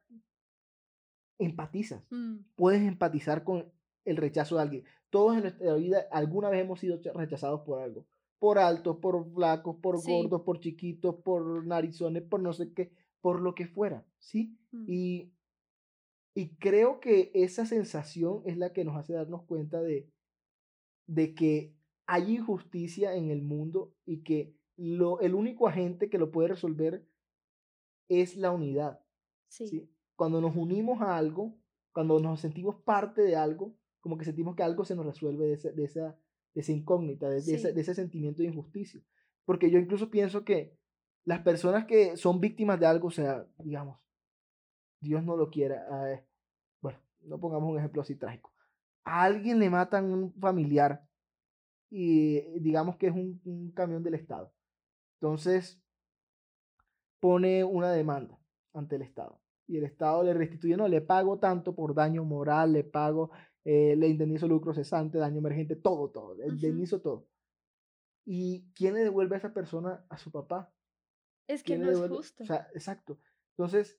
[1.39, 2.03] empatizas.
[2.09, 3.71] Mm, Puedes empatizar con
[4.05, 4.83] el rechazo de alguien.
[5.09, 8.05] Todos en nuestra vida alguna vez hemos sido cha- rechazados por algo.
[8.39, 10.11] Por altos, por flacos, por Sí.
[10.11, 14.57] gordos, por chiquitos, por narizones, por no sé qué, por lo que fuera, ¿sí?
[14.71, 14.85] mm.
[14.87, 15.31] Y,
[16.35, 20.07] y creo que esa sensación es la que nos hace darnos cuenta de,
[21.07, 21.73] de que
[22.05, 27.05] hay injusticia en el mundo y que lo, el único agente que lo puede resolver
[28.09, 29.01] es la unidad.
[29.47, 29.67] Sí.
[29.67, 29.89] ¿sí?
[30.15, 31.55] Cuando nos unimos a algo,
[31.91, 35.53] cuando nos sentimos parte de algo, como que sentimos que algo se nos resuelve de,
[35.53, 36.17] ese- de esa,
[36.53, 37.57] de esa incógnita, de, Sí.
[37.57, 39.01] de ese sentimiento de injusticia.
[39.45, 40.77] Porque yo incluso pienso que
[41.25, 43.99] las personas que son víctimas de algo, o sea, digamos,
[45.01, 46.25] Dios no lo quiera, eh,
[46.81, 48.51] bueno, no pongamos un ejemplo así trágico.
[49.03, 51.07] A alguien le matan un familiar
[51.89, 54.51] y digamos que es un, un camión del Estado.
[55.19, 55.81] Entonces,
[57.19, 58.39] pone una demanda
[58.73, 59.39] ante el Estado.
[59.67, 63.31] Y el Estado le restituye, no, le pago tanto por daño moral, le pago,
[63.65, 66.53] eh, le indemnizo lucro cesante, daño emergente, todo, todo, le Ujú.
[66.55, 67.27] indemnizo todo.
[68.25, 70.05] ¿Y quién le devuelve a esa persona?
[70.09, 70.73] A su papá.
[71.47, 72.43] Es que ¿Quién no es justo.
[72.43, 73.19] O sea, exacto.
[73.57, 73.97] Entonces,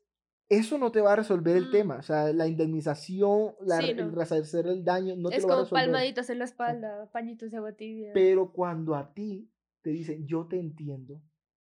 [0.50, 1.70] eso no te va a resolver el Mm.
[1.70, 1.96] tema.
[1.96, 4.10] O sea, la indemnización, la, Sí, el no.
[4.14, 5.84] resarcer el daño, no te es lo va a como resolver.
[5.84, 8.12] palmaditas en la espalda, pañitos de agua tibia.
[8.14, 9.50] Pero cuando a ti
[9.88, 11.22] te dicen, yo te entiendo,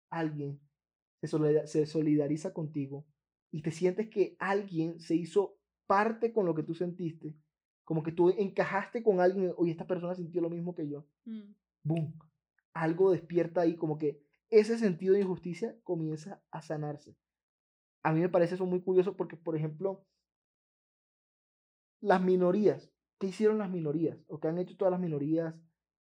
[0.10, 0.60] alguien
[1.22, 3.06] se solidariza contigo
[3.50, 7.34] y te sientes que alguien se hizo parte con lo que tú sentiste,
[7.86, 11.54] como que tú encajaste con alguien, oye, esta persona sintió lo mismo que yo, Mm,
[11.82, 12.20] boom,
[12.74, 17.16] algo despierta ahí, como que ese sentido de injusticia comienza a sanarse.
[18.04, 20.06] A mí me parece eso muy curioso porque, por ejemplo,
[22.02, 24.18] las minorías, ¿qué hicieron las minorías?
[24.28, 25.56] ¿O qué han hecho todas las minorías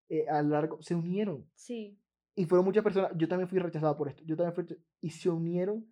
[0.09, 0.81] eh, a lo largo?
[0.81, 1.49] Se unieron.
[1.55, 1.97] Sí.
[2.39, 5.29] Y fueron muchas personas, yo también fui rechazado por esto, yo también fui y se
[5.29, 5.85] unieron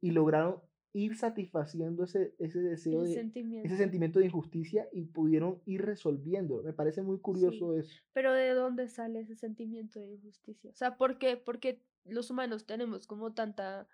[0.00, 0.60] y lograron
[0.92, 3.68] ir satisfaciendo ese, ese deseo, de, sentimiento.
[3.68, 6.60] ese sentimiento de injusticia y pudieron ir resolviendo.
[6.64, 8.02] Me parece muy curioso eso.
[8.14, 10.72] Pero ¿de dónde sale ese sentimiento de injusticia?
[10.72, 11.36] O sea, ¿por qué?
[11.36, 13.86] Porque los humanos tenemos como tanta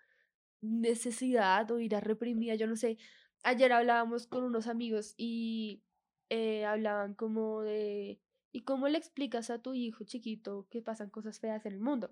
[0.61, 2.97] necesidad o ira reprimida, yo no sé.
[3.43, 5.83] Ayer hablábamos con unos amigos y
[6.29, 8.19] eh, hablaban como de,
[8.51, 12.11] ¿y cómo le explicas a tu hijo chiquito que pasan cosas feas en el mundo?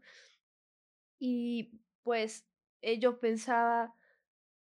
[1.20, 1.72] Y
[2.04, 2.46] pues
[2.82, 3.96] eh, yo pensaba,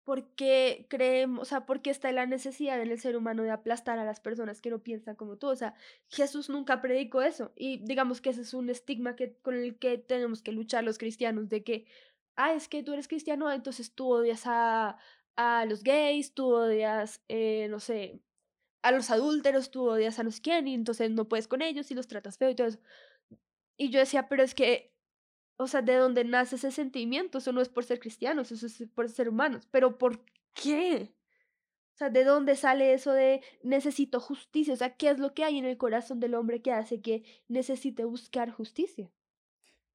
[0.04, 3.52] ¿por qué creemos, o sea, por qué está la necesidad en el ser humano de
[3.52, 5.48] aplastar a las personas que no piensan como tú?
[5.48, 5.74] O sea,
[6.10, 7.52] Jesús nunca predicó eso.
[7.56, 10.98] Y digamos que ese es un estigma que, con el que tenemos que luchar los
[10.98, 11.86] cristianos, de que,
[12.36, 14.98] ah, es que tú eres cristiano, ah, entonces tú odias a,
[15.36, 18.22] a los gays, tú odias, eh, no sé,
[18.82, 21.96] a los adúlteros, tú odias a los quién, y entonces no puedes con ellos y
[21.96, 22.80] los tratas feo y todo eso.
[23.78, 24.94] Y yo decía, pero es que,
[25.58, 27.38] o sea, ¿de dónde nace ese sentimiento?
[27.38, 29.68] Eso no es por ser cristianos, eso es por ser humanos.
[29.72, 31.14] Pero ¿por qué?
[31.94, 34.74] O sea, ¿de dónde sale eso de necesito justicia?
[34.74, 37.24] O sea, ¿qué es lo que hay en el corazón del hombre que hace que
[37.48, 39.12] necesite buscar justicia?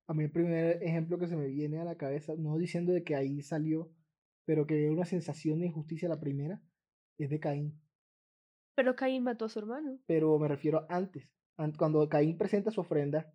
[0.06, 3.02] A mí el primer ejemplo que se me viene a la cabeza, no diciendo de
[3.02, 3.90] que ahí salió,
[4.44, 6.62] pero que una sensación de injusticia la primera,
[7.18, 7.80] es de Caín.
[8.76, 9.98] Pero Caín mató a su hermano.
[10.06, 13.32] Pero me refiero antes, an- cuando Caín presenta su ofrenda,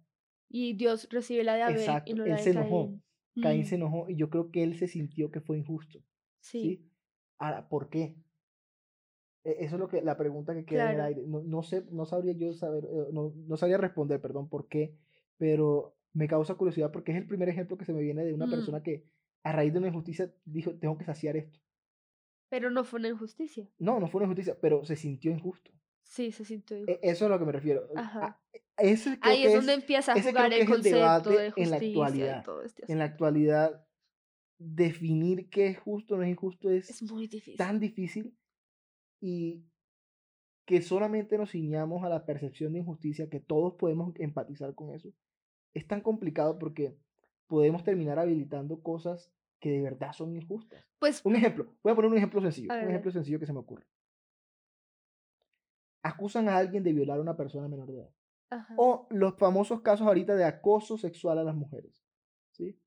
[0.49, 2.79] Y Dios recibe la de Abel exacto, y no él la de se enojó.
[2.79, 3.03] Caín.
[3.39, 5.99] Caín Mm, se enojó y yo creo que él se sintió que fue injusto.
[6.39, 6.91] sí, ¿sí?
[7.39, 8.17] Ahora, ¿por qué?
[9.43, 11.23] E- Eso es lo que la pregunta que queda en el aire.
[11.27, 14.97] No, no sé, no sabría yo saber, eh, no, no sabría responder, perdón, por qué,
[15.37, 18.49] pero me causa curiosidad porque es el primer ejemplo que se me viene de una
[18.49, 19.05] Mm, persona que
[19.43, 21.59] a raíz de una injusticia dijo, tengo que saciar esto.
[22.51, 23.65] Pero no fue una injusticia.
[23.79, 25.71] No, no fue una injusticia, pero se sintió injusto.
[26.03, 26.99] Sí, se sintió E- injusto.
[27.01, 27.87] Eso es a lo que me refiero.
[27.95, 28.25] Ajá.
[28.77, 31.69] A- Ese creo Ahí que es donde empieza a jugar el concepto debate de en
[31.71, 32.43] la justicia y actualidad.
[32.43, 33.87] todo este En la actualidad,
[34.59, 37.57] definir qué es justo o no es injusto es Es muy difícil.
[37.57, 38.37] tan difícil
[39.21, 39.63] y
[40.65, 45.13] que solamente nos ciñamos a la percepción de injusticia, que todos podemos empatizar con eso,
[45.73, 46.97] es tan complicado porque
[47.47, 50.83] podemos terminar habilitando cosas que de verdad son injustas.
[50.99, 53.59] Pues, Un ejemplo, voy a poner un ejemplo sencillo, un ejemplo sencillo que se me
[53.59, 53.85] ocurre.
[56.03, 58.09] Acusan a alguien de violar a una persona menor de edad.
[58.49, 58.73] ajá.
[58.77, 62.03] O los famosos casos ahorita de acoso sexual a las mujeres.
[62.51, 62.77] ¿sí?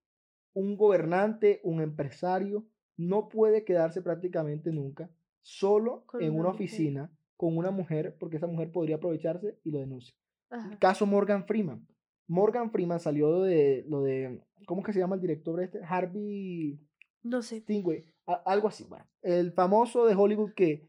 [0.52, 5.10] Un gobernante, un empresario, no puede quedarse prácticamente nunca
[5.42, 6.64] solo Con en una una mujer.
[6.64, 10.14] oficina con una mujer porque esa mujer podría aprovecharse y lo denuncia.
[10.50, 10.78] Ajá.
[10.78, 11.86] Caso Morgan Freeman.
[12.26, 15.80] Morgan Freeman salió de lo de, ¿cómo que se llama el director este?
[15.84, 16.78] Harvey
[17.22, 17.60] No sé.
[17.60, 18.04] Stingway,
[18.44, 18.84] algo así.
[18.84, 20.88] Bueno, el famoso de Hollywood que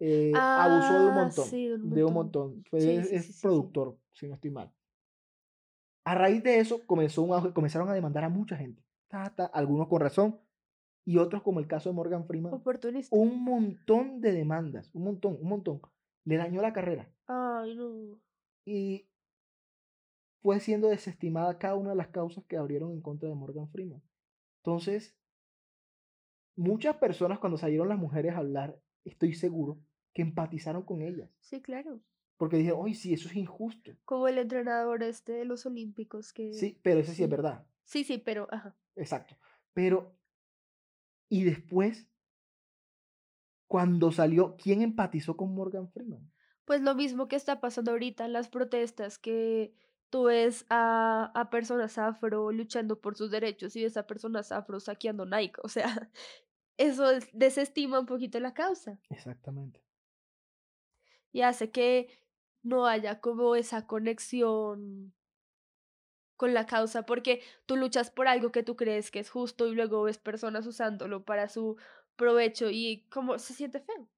[0.00, 1.44] eh, abusó de un Ah, montón.
[1.46, 2.46] sí, de un de un montón.
[2.48, 2.64] montón.
[2.70, 4.70] Fue, Sí, es sí, es productor, si no estoy mal.
[6.04, 8.82] A raíz de eso comenzó un comenzaron a demandar a mucha gente.
[9.08, 10.38] Ta, ta, algunos con razón
[11.06, 12.52] y otros como el caso de Morgan Freeman.
[12.52, 13.14] Oportunista.
[13.16, 15.80] Un montón de demandas, un montón, un montón.
[16.26, 18.18] Le dañó la carrera Ay, no.
[18.66, 19.06] y
[20.44, 24.02] fue siendo desestimada cada una de las causas que abrieron en contra de Morgan Freeman.
[24.58, 25.16] Entonces,
[26.54, 29.80] muchas personas cuando salieron las mujeres a hablar, estoy seguro
[30.12, 31.30] que empatizaron con ellas.
[31.40, 32.02] Sí, claro.
[32.36, 33.92] Porque dijeron, oye, sí, eso es injusto.
[34.04, 36.52] Como el entrenador este de los Olímpicos que...
[36.52, 37.66] Sí, pero eso sí es verdad.
[37.84, 38.76] Sí, sí, pero, ajá.
[38.96, 39.38] Exacto.
[39.72, 40.14] Pero,
[41.30, 42.06] y después,
[43.66, 46.30] cuando salió, ¿quién empatizó con Morgan Freeman?
[46.66, 49.74] Pues lo mismo que está pasando ahorita en las protestas, que
[50.14, 54.78] tú ves a, a personas afro luchando por sus derechos y ves a personas afro
[54.78, 55.60] saqueando Nike.
[55.64, 56.12] O sea,
[56.78, 59.80] eso es- desestima un poquito la causa Exactamente.
[61.32, 62.08] y hace que
[62.62, 65.12] no haya como esa conexión
[66.36, 69.74] con la causa, porque tú luchas por algo que tú crees que es justo y
[69.74, 71.76] luego ves personas usándolo para su
[72.16, 74.08] provecho y como se siente feo.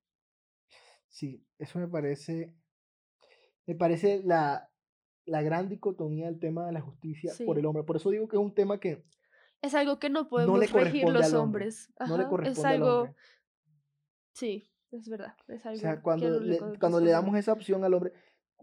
[1.09, 2.55] Sí, eso me parece,
[3.67, 4.71] me parece la,
[5.27, 7.83] la gran dicotomía del tema de la justicia por el hombre.
[7.83, 9.05] Por eso digo que es un tema que
[9.61, 11.93] Es algo que no no podemos le regir los hombres.
[12.09, 13.15] No le es corresponde al algo, hombre.
[14.33, 17.37] sí, es verdad, es O algo sea, que cuando no le, le cuando le damos
[17.37, 18.13] esa opción al hombre,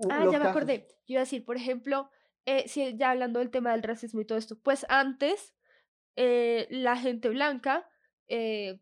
[0.10, 0.88] Ah, ya me acordé.
[1.08, 2.10] Yo iba a decir, por ejemplo,
[2.46, 5.54] eh, si ya hablando del tema del racismo y todo esto, pues antes
[6.16, 7.88] eh, la gente blanca,
[8.28, 8.82] eh,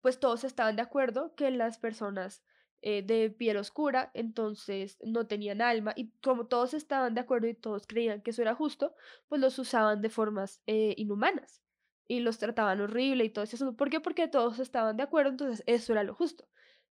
[0.00, 2.42] pues todos estaban de acuerdo que las personas
[2.82, 7.54] eh, de piel oscura entonces no tenían alma y como todos estaban de acuerdo y
[7.54, 8.94] todos creían que eso era justo,
[9.28, 11.62] pues los usaban de formas eh, inhumanas
[12.08, 13.76] y los trataban horrible y todo eso.
[13.76, 14.00] ¿Por qué?
[14.00, 16.48] Porque todos estaban de acuerdo, entonces eso era lo justo,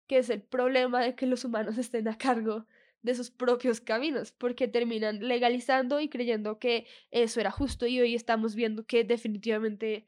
[0.07, 2.67] que es el problema de que los humanos estén a cargo
[3.03, 8.15] de sus propios caminos, porque terminan legalizando y creyendo que eso era justo y hoy
[8.15, 10.07] estamos viendo que definitivamente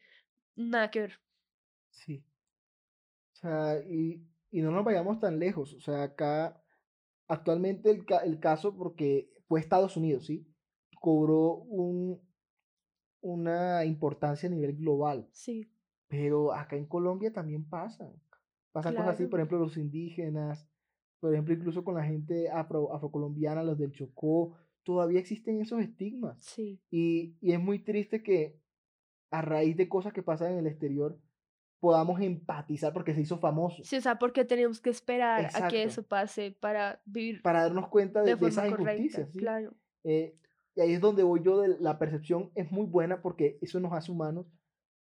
[0.56, 1.20] nada que ver.
[1.90, 2.24] sí.
[3.34, 5.74] O sea, y, y no nos vayamos tan lejos.
[5.74, 6.62] O sea, acá
[7.28, 10.46] actualmente el, ca- el caso, porque fue Estados Unidos, ¿sí?
[11.00, 12.20] Cobró un,
[13.20, 15.28] una importancia a nivel global.
[15.32, 15.70] Sí,
[16.08, 18.12] Pero acá en Colombia también pasan.
[18.72, 20.66] Pasan cosas así, por ejemplo, los indígenas,
[21.20, 26.42] por ejemplo, incluso con la gente afro, afrocolombiana, los del Chocó, todavía existen esos estigmas.
[26.42, 28.58] Sí, Y, y es muy triste que
[29.30, 31.18] a raíz de cosas que pasan en el exterior
[31.80, 33.82] podamos empatizar porque se hizo famoso.
[33.82, 35.76] sí, o sea, porque tenemos que esperar a que Exacto.
[35.78, 39.30] eso pase para vivir Para darnos cuenta de, de de esas correcta, injusticias.
[39.32, 39.38] ¿sí?
[39.38, 39.74] claro.
[40.04, 40.36] Eh,
[40.76, 43.92] y ahí es donde voy yo de la percepción es muy buena porque eso nos
[43.92, 44.46] hace humanos,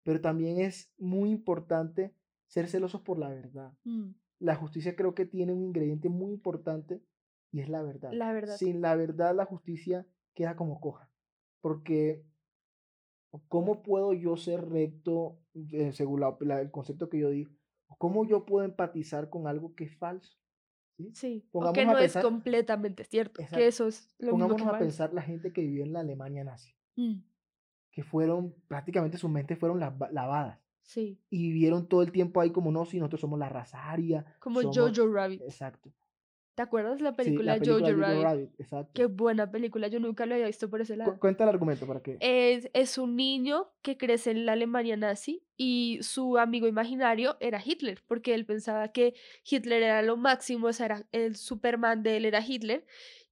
[0.02, 2.14] pero también es muy importante
[2.46, 3.72] ser celosos por la verdad.
[3.84, 7.02] Mm, La justicia creo que tiene un ingrediente muy importante
[7.52, 8.10] y es la verdad.
[8.12, 8.56] La verdad.
[8.56, 11.10] Sin la verdad la justicia queda como coja.
[11.60, 12.24] Porque
[13.48, 15.38] ¿cómo puedo yo ser recto
[15.72, 17.46] eh, según la- la- el concepto que yo di?
[17.98, 20.38] ¿Cómo yo puedo empatizar con algo que es falso?
[20.96, 21.10] ¿Sí?
[21.14, 23.58] Sí, o que no es completamente cierto, Exacto.
[23.58, 26.00] que eso es lo mismo que Pongámonos a pensar la gente que vivió en la
[26.00, 27.20] Alemania nazi, Mm,
[27.90, 32.50] que fueron, prácticamente sus mentes fueron lava- lavadas sí, y vivieron todo el tiempo ahí
[32.50, 34.24] como no, si nosotros somos la raza aria.
[34.40, 34.76] como somos-".
[34.96, 35.40] Jojo Rabbit.
[35.42, 35.90] Exacto.
[36.60, 38.22] ¿Te acuerdas la Sí, película, la película Jojo Rabbit?
[38.22, 38.90] Rabbit, exacto.
[38.92, 41.18] Qué buena película, yo nunca lo había visto por ese Cu- lado.
[41.18, 42.18] cuenta el argumento para que...
[42.20, 47.62] Es, es un niño que crece en la Alemania nazi y su amigo imaginario era
[47.64, 49.14] Hitler, porque él pensaba que
[49.48, 52.84] Hitler era lo máximo, o sea, era el Superman de él era Hitler.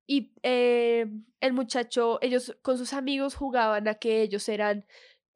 [0.06, 1.04] Y eh,
[1.42, 4.86] el muchacho, ellos con sus amigos jugaban a que ellos eran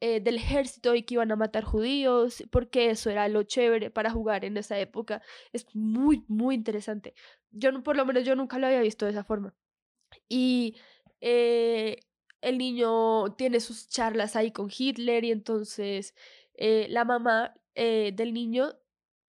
[0.00, 4.10] eh, del ejército y que iban a matar judíos, porque eso era lo chévere para
[4.10, 5.20] jugar en esa época.
[5.52, 7.14] Es muy, muy interesante.
[7.52, 9.54] Yo, por lo menos, yo nunca lo había visto de esa forma.
[10.28, 10.76] Y
[11.20, 11.98] eh,
[12.40, 16.14] el niño tiene sus charlas ahí con Hitler y entonces
[16.54, 18.72] eh, la mamá eh, del niño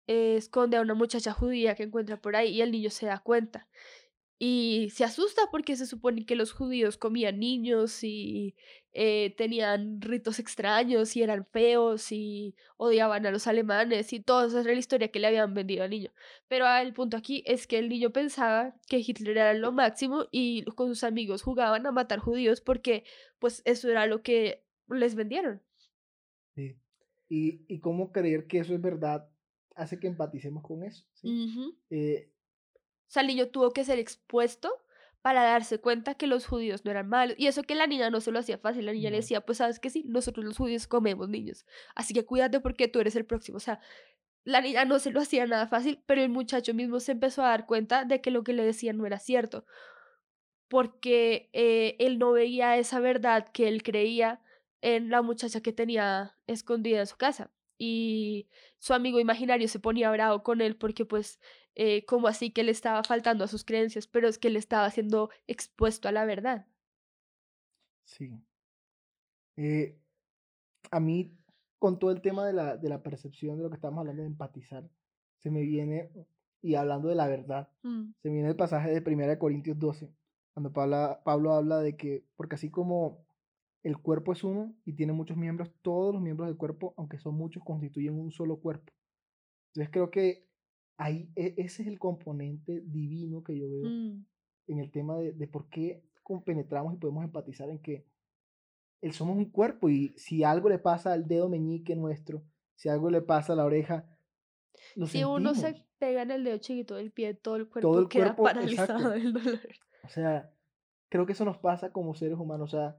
[0.06, 3.68] esconde a una muchacha judía que encuentra por ahí y el niño se da cuenta.
[4.40, 8.54] Y se asusta porque se supone que los judíos comían niños y
[8.92, 14.60] eh, tenían ritos extraños y eran feos y odiaban a los alemanes y toda esa
[14.60, 16.12] era la historia que le habían vendido al niño.
[16.46, 20.64] Pero el punto aquí es que el niño pensaba que Hitler era lo máximo y
[20.76, 23.02] con sus amigos jugaban a matar judíos porque
[23.40, 25.60] pues eso era lo que les vendieron.
[26.54, 26.76] Sí.
[27.28, 29.28] Y, y cómo creer que eso es verdad
[29.78, 31.04] hace que empaticemos con eso.
[31.14, 31.76] ¿sí?
[31.90, 32.30] Eh,
[33.08, 34.70] O sea, el niño tuvo que ser expuesto
[35.22, 37.36] para darse cuenta que los judíos no eran malos.
[37.38, 38.86] Y eso que la niña no se lo hacía fácil.
[38.86, 39.22] La niña le No.
[39.22, 41.66] decía, pues sabes que sí, nosotros los judíos comemos niños.
[41.94, 43.56] Así que cuídate porque tú eres el próximo.
[43.56, 43.80] O sea,
[44.44, 47.48] la niña no se lo hacía nada fácil, pero el muchacho mismo se empezó a
[47.48, 49.64] dar cuenta de que lo que le decían no era cierto.
[50.68, 54.40] Porque eh, él no veía esa verdad que él creía
[54.82, 57.50] en la muchacha que tenía escondida en su casa.
[57.78, 61.40] Y su amigo imaginario se ponía bravo con él porque pues
[61.78, 64.90] eh, como así que le estaba faltando a sus creencias, pero es que le estaba
[64.90, 66.66] siendo expuesto a la verdad.
[68.04, 68.42] sí.
[69.56, 69.98] Eh,
[70.90, 71.36] a mí,
[71.78, 74.28] con todo el tema de la, de la percepción de lo que estamos hablando de
[74.28, 74.88] empatizar,
[75.38, 76.10] se me viene,
[76.62, 80.12] y hablando de la verdad, Mm, se me viene el pasaje de 1 Corintios 12,
[80.54, 83.26] cuando Pablo, Pablo habla de que, porque así como
[83.84, 87.34] el cuerpo es uno y tiene muchos miembros, todos los miembros del cuerpo, aunque son
[87.36, 88.92] muchos, constituyen un solo cuerpo.
[89.72, 90.47] Entonces creo que
[90.98, 94.26] ahí e- ese es el componente divino que yo veo mm,
[94.66, 98.04] en el tema de, de por qué compenetramos y podemos empatizar en que
[99.00, 102.42] el somos un cuerpo y si algo le pasa al dedo meñique nuestro,
[102.74, 104.04] si algo le pasa a la oreja,
[104.96, 108.00] lo Si uno se pega en el dedo chiquito del pie, todo el cuerpo Todo
[108.00, 109.10] el queda cuerpo, paralizado exacto.
[109.10, 109.60] del dolor.
[110.04, 110.52] O sea,
[111.08, 112.98] creo que eso nos pasa como seres humanos, o sea,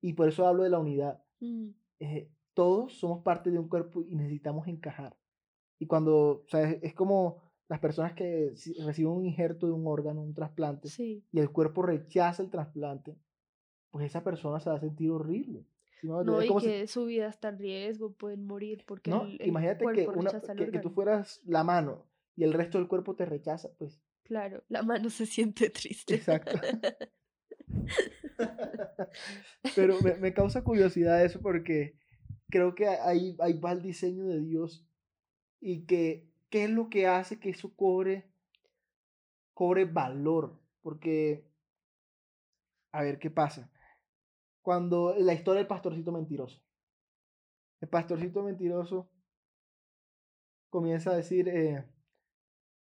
[0.00, 1.22] y por eso hablo de la unidad.
[1.40, 5.16] Mm, eh, todos somos parte de un cuerpo y necesitamos encajar.
[5.80, 8.52] Y cuando, o sea, es, es como las personas que
[8.84, 11.24] reciben un injerto de un órgano, un trasplante, sí.
[11.32, 13.16] y el cuerpo rechaza el trasplante,
[13.90, 15.64] pues esa persona se va a sentir horrible.
[16.02, 19.24] No, Es y como si- que su vida está en riesgo, pueden morir porque ¿no?
[19.24, 22.86] el, el Imagínate que, una, que, que tú fueras la mano y el resto del
[22.88, 26.14] cuerpo te rechaza, pues Claro, la mano se siente triste.
[26.14, 26.52] Exacto.
[29.74, 31.96] Pero me, me causa curiosidad eso porque
[32.48, 34.86] creo que ahí, ahí va el diseño de Dios
[35.60, 38.28] y que qué es lo que hace que eso cobre,
[39.54, 40.58] cobre valor.
[40.82, 41.44] Porque,
[42.92, 43.70] a ver, ¿qué pasa?
[44.62, 46.60] Cuando la historia del pastorcito mentiroso.
[47.80, 49.08] El pastorcito mentiroso
[50.68, 51.84] comienza a decir, eh,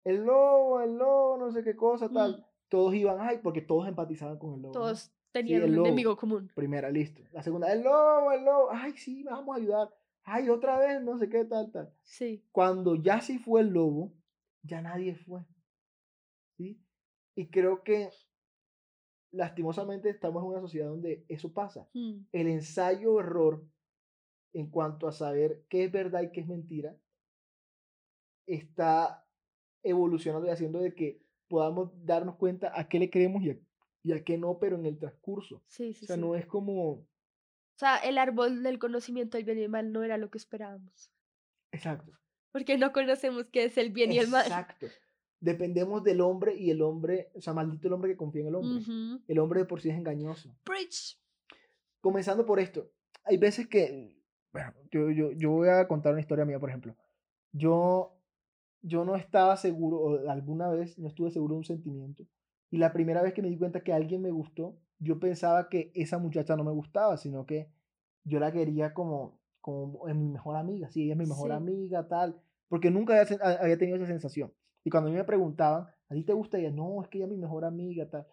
[0.05, 2.38] el lobo, el lobo, no sé qué cosa, tal.
[2.38, 4.75] Mm, Todos iban, ay, porque todos empatizaban con el lobo.
[4.75, 4.81] ¿no?
[4.81, 5.87] Todos tenían el un lobo.
[5.87, 6.51] enemigo común.
[6.55, 7.23] Primera, listo.
[7.33, 8.69] La segunda, el lobo, el lobo.
[8.71, 9.88] Ay, sí, vamos a ayudar.
[10.31, 11.95] Ay, otra vez, no sé qué, tal, tal.
[12.03, 12.45] Sí.
[12.53, 14.12] Cuando ya sí fue el lobo,
[14.62, 15.45] ya nadie fue.
[16.59, 16.79] ¿Sí?
[17.35, 18.11] Y creo que
[19.31, 21.88] lastimosamente estamos en una sociedad donde eso pasa.
[21.95, 23.64] Mm, El ensayo-error
[24.53, 26.97] en cuanto a saber qué es verdad y qué es mentira
[28.47, 29.27] está
[29.83, 33.59] evolucionando y haciendo de que podamos darnos cuenta a qué le creemos y a,
[34.02, 35.63] y a qué no, pero en el transcurso.
[35.69, 36.23] Sí, O sí, sea, sí.
[36.23, 37.07] no es como...
[37.79, 40.38] O sea, el árbol del conocimiento del bien y el mal no era lo que
[40.38, 41.12] esperábamos.
[41.70, 42.10] Exacto.
[42.50, 44.46] Porque no conocemos qué es el bien y el mal.
[44.46, 44.88] Exacto.
[45.38, 48.56] Dependemos del hombre y el hombre, o sea, maldito el hombre que confía en el
[48.56, 48.85] hombre.
[49.29, 50.52] El hombre de por sí es engañoso.
[50.64, 51.20] Preach.
[52.00, 52.90] Comenzando por esto,
[53.22, 54.12] hay veces que,
[54.52, 56.96] bueno, yo, yo, yo voy a contar una historia mía, por ejemplo.
[57.52, 58.20] Yo,
[58.83, 62.24] yo no estaba seguro, o alguna vez no estuve seguro de un sentimiento.
[62.70, 65.90] Y la primera vez que me di cuenta que alguien me gustó, yo pensaba que
[65.94, 67.71] esa muchacha no me gustaba, sino que
[68.25, 70.90] yo la quería como, como en mi mejor amiga.
[70.90, 71.57] Sí, ella es mi mejor Sí.
[71.57, 72.40] amiga, tal.
[72.69, 74.53] porque nunca había, había tenido esa sensación.
[74.85, 76.71] Y cuando a mí me preguntaban, ¿a ti te gusta ella?
[76.71, 78.27] No, es que ella es mi mejor amiga, tal.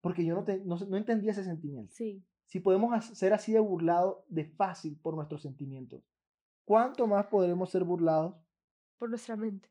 [0.00, 1.92] Porque yo no, te- no, no entendía ese sentimiento.
[1.94, 6.02] Sí, Si podemos ser así de burlados de fácil por nuestros sentimientos,
[6.64, 8.34] ¿cuánto más podremos ser burlados
[8.98, 9.68] por nuestra mente.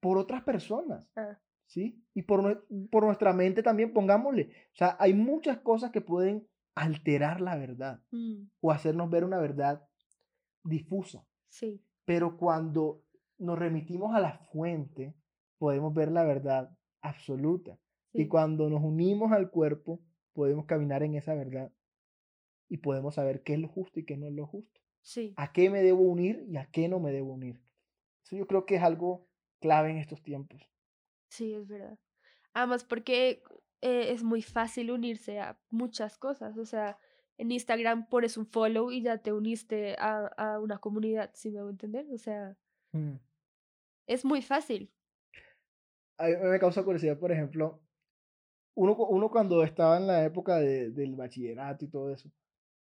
[0.00, 1.08] por otras personas?
[1.16, 1.38] Ah,
[1.72, 2.04] ¿Sí?
[2.12, 4.50] Y por, por nuestra mente también, pongámosle.
[4.74, 9.38] O sea, hay muchas cosas que pueden alterar la verdad mm, o hacernos ver una
[9.38, 9.82] verdad
[10.64, 11.26] difusa.
[11.48, 13.02] sí, Pero cuando
[13.38, 15.14] nos remitimos a la fuente,
[15.56, 17.78] podemos ver la verdad absoluta.
[18.12, 20.02] Y cuando nos unimos al cuerpo,
[20.34, 21.72] podemos caminar en esa verdad
[22.68, 24.78] y podemos saber qué es lo justo y qué no es lo justo.
[25.00, 27.62] sí, A qué me debo unir y a qué no me debo unir.
[28.26, 29.26] Eso yo creo que es algo
[29.58, 30.71] clave en estos tiempos.
[31.32, 31.98] Sí, es verdad.
[32.54, 33.42] Además, porque
[33.80, 36.58] eh, es muy fácil unirse a muchas cosas.
[36.58, 36.98] O sea,
[37.38, 41.60] en Instagram pones un follow y ya te uniste a, a una comunidad, si me
[41.60, 42.06] voy a entender.
[42.12, 42.56] O sea,
[42.92, 43.16] Mm.
[44.06, 44.92] es muy fácil.
[46.18, 47.80] A mí me causa curiosidad, por ejemplo,
[48.76, 52.30] uno, uno cuando estaba en la época de- del bachillerato y todo eso,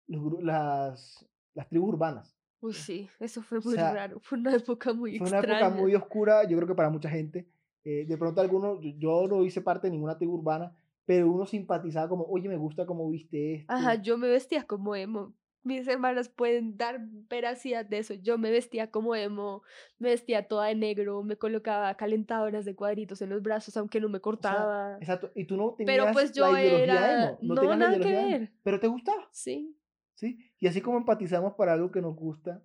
[0.08, 1.24] los las,
[1.54, 2.36] las tribus urbanas.
[2.60, 4.18] Uy, sí, eso fue O muy sea, raro.
[4.20, 7.48] Fue una época muy Fue una época muy oscura, yo creo que para mucha gente.
[7.84, 12.08] Eh, de pronto algunos, yo- no hice parte de ninguna tribu urbana, pero uno simpatizaba
[12.08, 13.72] como, oye, me gusta cómo viste esto.
[13.72, 15.34] Ajá, yo me vestía como emo.
[15.64, 16.98] Mis hermanas pueden dar
[17.30, 18.14] veracidad de eso.
[18.14, 19.62] Yo me vestía como emo,
[19.98, 24.08] me vestía toda de negro, me colocaba calentadoras de cuadritos en los brazos, aunque no
[24.08, 24.96] me O sea, cortaba.
[25.00, 25.30] exacto.
[25.36, 28.00] Y tú no Pero tenías pues yo la era- emo, no, no, tenías la nada
[28.00, 28.52] que emo, ver.
[28.64, 29.76] pero te gustaba, Sí,
[30.14, 30.38] ¿sí?
[30.58, 32.60] Y así como empatizamos para algo que nos gusta,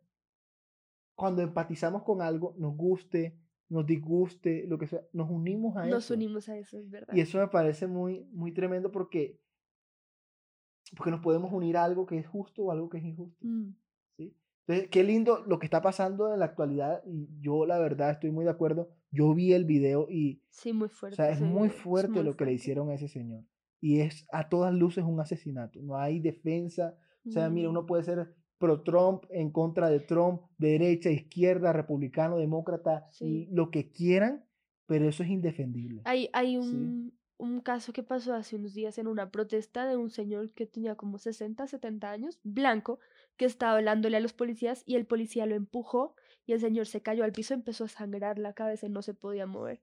[1.16, 3.36] cuando empatizamos con algo, nos guste,
[3.70, 6.14] nos disguste, lo que sea, nos unimos a nos eso.
[6.14, 7.14] unimos a eso, es verdad.
[7.14, 9.40] Y eso me parece muy, muy tremendo porque,
[10.96, 13.46] porque nos podemos unir a algo que es justo o algo que es injusto.
[13.46, 13.72] Mm,
[14.16, 14.36] ¿sí?
[14.68, 18.32] Entonces, qué lindo lo que está pasando en la actualidad y yo la verdad estoy
[18.32, 18.90] muy de acuerdo.
[19.12, 21.16] Yo vi el video y, Sí, muy o fuerte.
[21.18, 23.44] sea, es muy es fuerte muy lo que le hicieron a ese señor.
[23.80, 25.82] Y es a todas luces un asesinato.
[25.82, 26.98] No hay defensa.
[27.26, 31.10] O sea, mira, Mm, uno puede ser pro Trump, en contra de Trump, de derecha,
[31.10, 33.48] izquierda, republicano, demócrata, Sí.
[33.52, 34.46] lo que quieran,
[34.86, 36.02] pero eso es indefendible.
[36.06, 36.58] Hay, hay Sí.
[36.58, 40.66] un, un caso que pasó hace unos días en una protesta de un señor que
[40.66, 43.00] tenía como 60, 70 años, blanco,
[43.36, 46.16] que estaba hablándole a los policías y el policía lo empujó
[46.48, 49.14] y el señor se cayó al piso, empezó a sangrar la cabeza y no se
[49.14, 49.82] podía mover.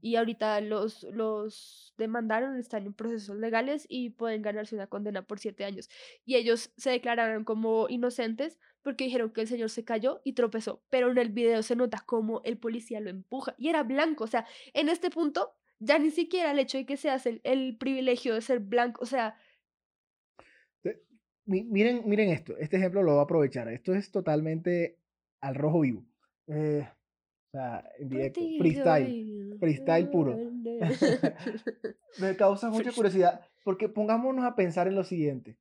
[0.00, 5.38] Y ahorita los, los demandaron, están en procesos legales y pueden ganarse una condena por
[5.38, 5.88] siete años.
[6.24, 10.82] Y ellos se declararon como inocentes porque dijeron que el señor se cayó y tropezó.
[10.90, 14.24] Pero en el video se nota como el policía lo empuja y era blanco.
[14.24, 17.76] O sea, en este punto ya ni siquiera el hecho de que seas el, el
[17.76, 19.36] privilegio de ser blanco, o sea,
[21.48, 23.68] Miren, miren esto, este ejemplo lo voy a aprovechar.
[23.68, 24.98] Esto es totalmente
[25.40, 26.04] al rojo vivo.
[26.46, 29.47] Eh, o sea, en directo, freestyle.
[29.58, 30.36] Freestyle puro.
[32.20, 35.56] Me causa mucha curiosidad porque pongámonos a pensar en lo siguiente.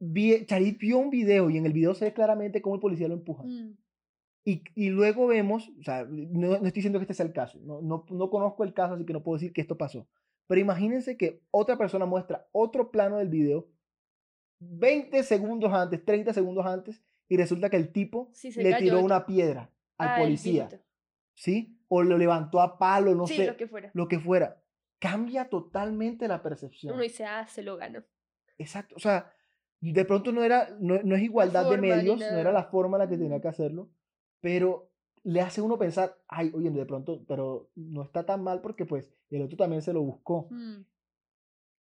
[0.00, 3.08] Vi, Charit vio un video y en el video se ve claramente cómo el policía
[3.08, 3.44] lo empuja.
[3.44, 3.76] Mm,
[4.44, 7.58] Y, y luego vemos, o sea, no, no estoy diciendo que este sea el caso,
[7.62, 10.06] no, no, no conozco el caso, así que no puedo decir que esto pasó.
[10.46, 13.68] Pero imagínense que otra persona muestra otro plano del video
[14.60, 19.00] 20 segundos antes, 30 segundos antes, y resulta que el tipo Sí, le cayó tiró
[19.04, 20.68] una piedra al ah, policía.
[21.34, 21.73] ¿sí?
[21.88, 23.90] O lo levantó a palo, no sí, sé, lo que fuera.
[23.94, 24.62] lo que fuera.
[24.98, 26.94] Cambia totalmente la percepción.
[26.94, 28.02] Uno dice, ah, se lo ganó.
[28.58, 29.30] Exacto, o sea,
[29.80, 33.02] de pronto no era, no, no es igualdad de medios, no era la forma en
[33.02, 33.90] la que tenía que hacerlo,
[34.40, 34.90] pero
[35.24, 39.12] le hace uno pensar, ay, oye, de pronto, pero no está tan mal porque pues
[39.30, 40.48] el otro también se lo buscó.
[40.50, 40.82] Mm,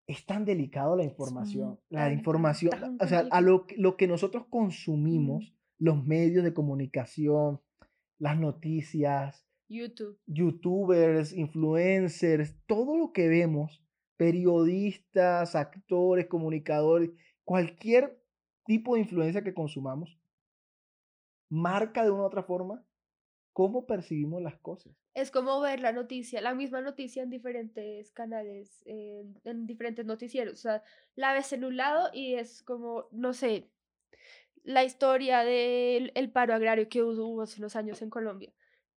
[0.07, 4.45] Es tan delicado la información, la información, tan o sea, a lo, lo que nosotros
[4.49, 7.61] consumimos, los medios de comunicación,
[8.17, 10.19] las noticias, YouTube.
[10.27, 13.83] youtubers, influencers, todo lo que vemos,
[14.17, 17.11] periodistas, actores, comunicadores,
[17.43, 18.21] cualquier
[18.65, 20.17] tipo de influencia que consumamos,
[21.49, 22.83] marca de una u otra forma
[23.55, 24.93] cómo percibimos las cosas.
[25.13, 30.55] Es como ver la noticia, la misma noticia en diferentes canales, en, en diferentes noticieros.
[30.55, 30.83] O sea,
[31.15, 33.69] la ves en un lado y es como, no sé,
[34.65, 38.51] la historia del el paro agrario que hubo hubo hace unos años en Colombia.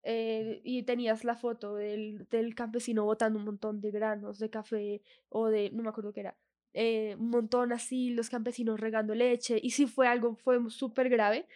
[0.06, 5.02] Eh, y tenías la foto del, del campesino botando un montón de granos de café
[5.28, 6.36] o de, no me acuerdo qué era,
[6.74, 9.58] eh, un montón así, los campesinos regando leche.
[9.62, 11.46] Y sí fue algo, fue súper grave.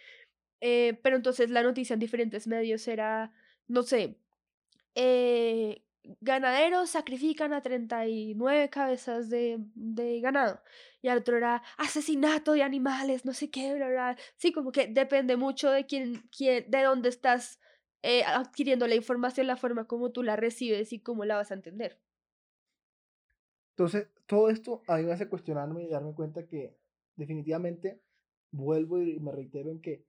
[0.61, 3.33] eh, pero entonces la noticia en diferentes medios era,
[3.67, 4.17] no sé,
[4.95, 5.83] eh,
[6.21, 10.61] ganaderos sacrifican a 39 cabezas de, de ganado.
[11.01, 14.17] Y al otro era asesinato de animales, no sé qué, bla, bla.
[14.37, 17.59] Sí, como que depende mucho de quién, quién, de dónde estás
[18.03, 21.55] eh, adquiriendo la información, la forma como tú la recibes y cómo la vas a
[21.55, 21.99] entender.
[23.71, 26.77] Entonces, todo esto a mí me hace cuestionarme y darme cuenta que
[27.15, 28.01] definitivamente
[28.51, 30.05] vuelvo y me reitero en que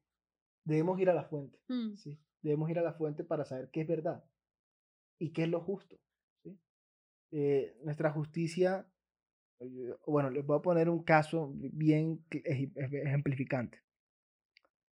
[0.65, 2.19] debemos ir a la fuente, Mm, ¿sí?
[2.43, 4.25] Debemos ir a la fuente para saber qué es verdad
[5.19, 5.97] y qué es lo justo,
[6.43, 6.59] ¿sí?
[7.31, 8.87] Eh, nuestra justicia,
[9.61, 13.81] eh, bueno, les voy a poner un caso bien ejemplificante.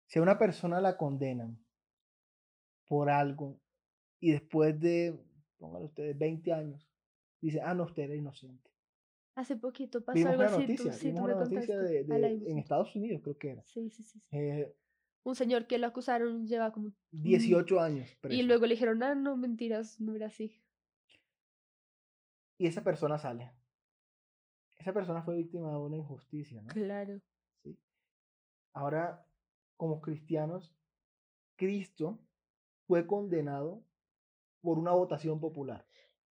[0.08, 1.58] Si a una persona la condenan
[2.88, 3.59] por algo
[4.19, 5.19] y después de,
[5.57, 6.89] pónganlo ustedes, 20 años,
[7.41, 8.69] dice, ah, no, usted era inocente.
[9.35, 12.03] Hace poquito pasó Vimos algo una así, tú, sí, vimos tú me una noticia de,
[12.07, 12.57] la de- vimos, en.
[12.57, 13.63] Estados Unidos, creo que era.
[13.65, 14.19] Sí, sí, sí.
[14.19, 14.27] sí.
[14.31, 14.75] eh,
[15.23, 16.88] Un señor que lo acusaron lleva como...
[17.11, 18.43] mm, 18 años Y preso.
[18.43, 20.63] luego le dijeron, ah, no, mentiras, no era así.
[22.57, 23.51] Y esa persona sale.
[24.77, 26.69] Esa persona fue víctima de una injusticia, ¿no?
[26.69, 27.21] Claro.
[27.63, 27.77] ¿Sí?
[28.73, 29.27] Ahora,
[29.75, 30.73] como cristianos,
[31.55, 32.19] Cristo
[32.88, 33.83] fue condenado
[34.61, 35.85] por una votación popular.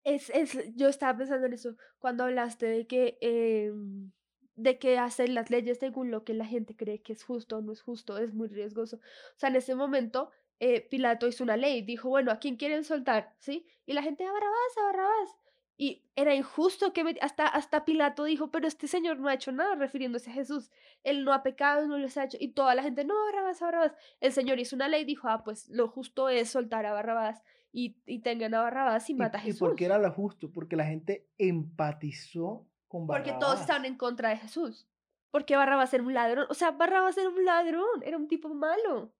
[0.03, 4.11] Es, es, yo estaba pensando en eso cuando hablaste de que, em,
[4.55, 7.61] de que hacer las leyes según lo que la gente cree que es justo o
[7.61, 8.97] no es justo es muy riesgoso.
[8.97, 12.83] O sea, en ese momento eh, Pilato hizo una ley, dijo, bueno, ¿a quién quieren
[12.83, 13.35] soltar?
[13.39, 13.65] ¿Sí?
[13.85, 15.44] Y la gente, a Barrabás, a Barrabás.
[15.77, 19.51] Y era injusto que met- hasta, hasta Pilato dijo, pero este señor no ha hecho
[19.51, 20.71] nada refiriéndose a Jesús.
[21.03, 22.37] Él no ha pecado, no les ha hecho.
[22.39, 23.93] Y toda la gente, no, Barrabás, Barrabás.
[24.21, 27.97] El señor hizo una ley, dijo, ah, pues lo justo es soltar a Barrabás y,
[28.05, 29.59] y tengan a Barrabás y ¿Y, mata a y Jesús.
[29.59, 30.49] por qué era lo justo?
[30.49, 33.61] Porque la gente empatizó con Porque todos Barrabás.
[33.61, 34.87] estaban en contra de Jesús.
[35.31, 36.45] Porque Barrabás era un ladrón.
[36.49, 38.01] O sea, Barrabás era un ladrón.
[38.03, 39.13] Era un tipo malo.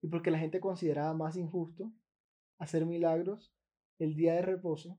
[0.00, 1.92] Y porque la gente consideraba más injusto
[2.58, 3.52] hacer milagros
[3.98, 4.98] el día de reposo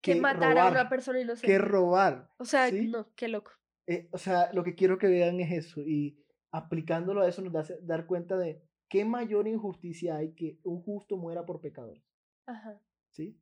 [0.00, 1.58] Que, que matar a una persona que inocente.
[1.58, 2.30] robar.
[2.38, 2.88] O sea, ¿sí?
[2.88, 3.52] no, qué loco.
[3.86, 6.18] Eh, o sea, lo que quiero que vean es eso y
[6.50, 11.16] aplicándolo a eso nos da dar cuenta de qué mayor injusticia hay que un justo
[11.16, 12.04] muera por pecadores,
[12.46, 12.80] Ajá.
[13.10, 13.38] ¿sí?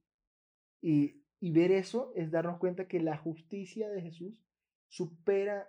[0.82, 4.42] Y, y ver eso es darnos cuenta que la justicia de Jesús
[4.88, 5.68] supera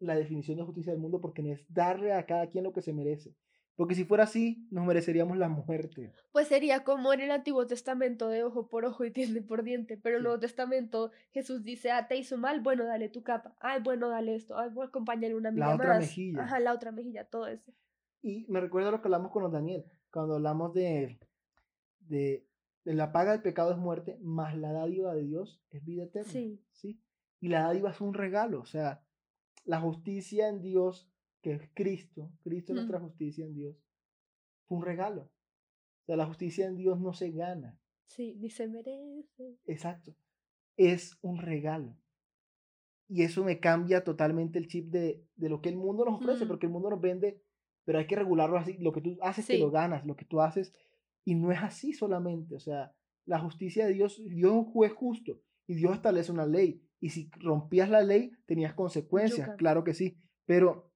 [0.00, 2.82] la definición de justicia del mundo porque no es darle a cada quien lo que
[2.82, 3.34] se merece.
[3.78, 6.12] Porque si fuera así, nos mereceríamos la muerte.
[6.32, 9.96] Pues sería como en el Antiguo Testamento de ojo por ojo y diente por diente.
[9.96, 10.24] Pero en el.
[10.24, 13.54] Nuevo Testamento Jesús dice, ah, te hizo mal, bueno, dale tu capa.
[13.60, 14.58] Ay, bueno, dale esto.
[14.58, 16.00] Ay, bueno, acompáñale una amiga La otra más.
[16.00, 16.42] mejilla.
[16.42, 17.72] Ajá, la otra mejilla, todo eso.
[18.20, 21.20] Y me recuerda lo que hablamos con los Daniel, cuando hablamos de,
[22.00, 22.48] de,
[22.84, 26.28] de la paga del pecado es muerte, más la dádiva de Dios es vida eterna.
[26.32, 26.60] Sí.
[26.72, 27.00] ¿sí?
[27.38, 29.04] Y la dádiva es un regalo, o sea,
[29.64, 31.08] la justicia en Dios,
[31.42, 33.76] que es Cristo, Cristo es nuestra justicia en Dios,
[34.66, 35.22] fue un regalo.
[36.02, 39.58] O sea, la justicia en Dios no se gana, Sí, ni se merece.
[39.66, 40.14] exacto,
[40.76, 41.96] es un regalo.
[43.08, 46.44] Y eso me cambia totalmente el chip de, de lo que el mundo nos ofrece,
[46.44, 46.48] Mm.
[46.48, 47.40] porque el mundo nos vende,
[47.84, 49.72] pero hay que regularlo así, lo que tú haces te lo Sí.
[49.72, 50.74] ganas, lo que tú haces,
[51.24, 54.92] y no es así solamente, o sea, la justicia de Dios, Dios es un juez
[54.92, 59.94] justo, y Dios establece una ley, y si rompías la ley, tenías consecuencias, claro que
[59.94, 60.16] sí,
[60.46, 60.87] pero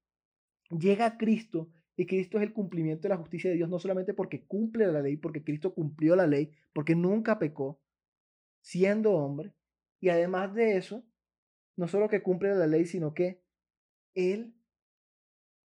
[0.79, 4.47] llega Cristo, y Cristo es el cumplimiento de la justicia de Dios, no solamente porque
[4.47, 7.81] cumple la ley, porque Cristo cumplió la ley, porque nunca pecó,
[8.61, 9.55] siendo hombre,
[10.01, 11.05] y además de eso,
[11.77, 13.43] no solo que cumple la ley, sino que
[14.15, 14.55] Él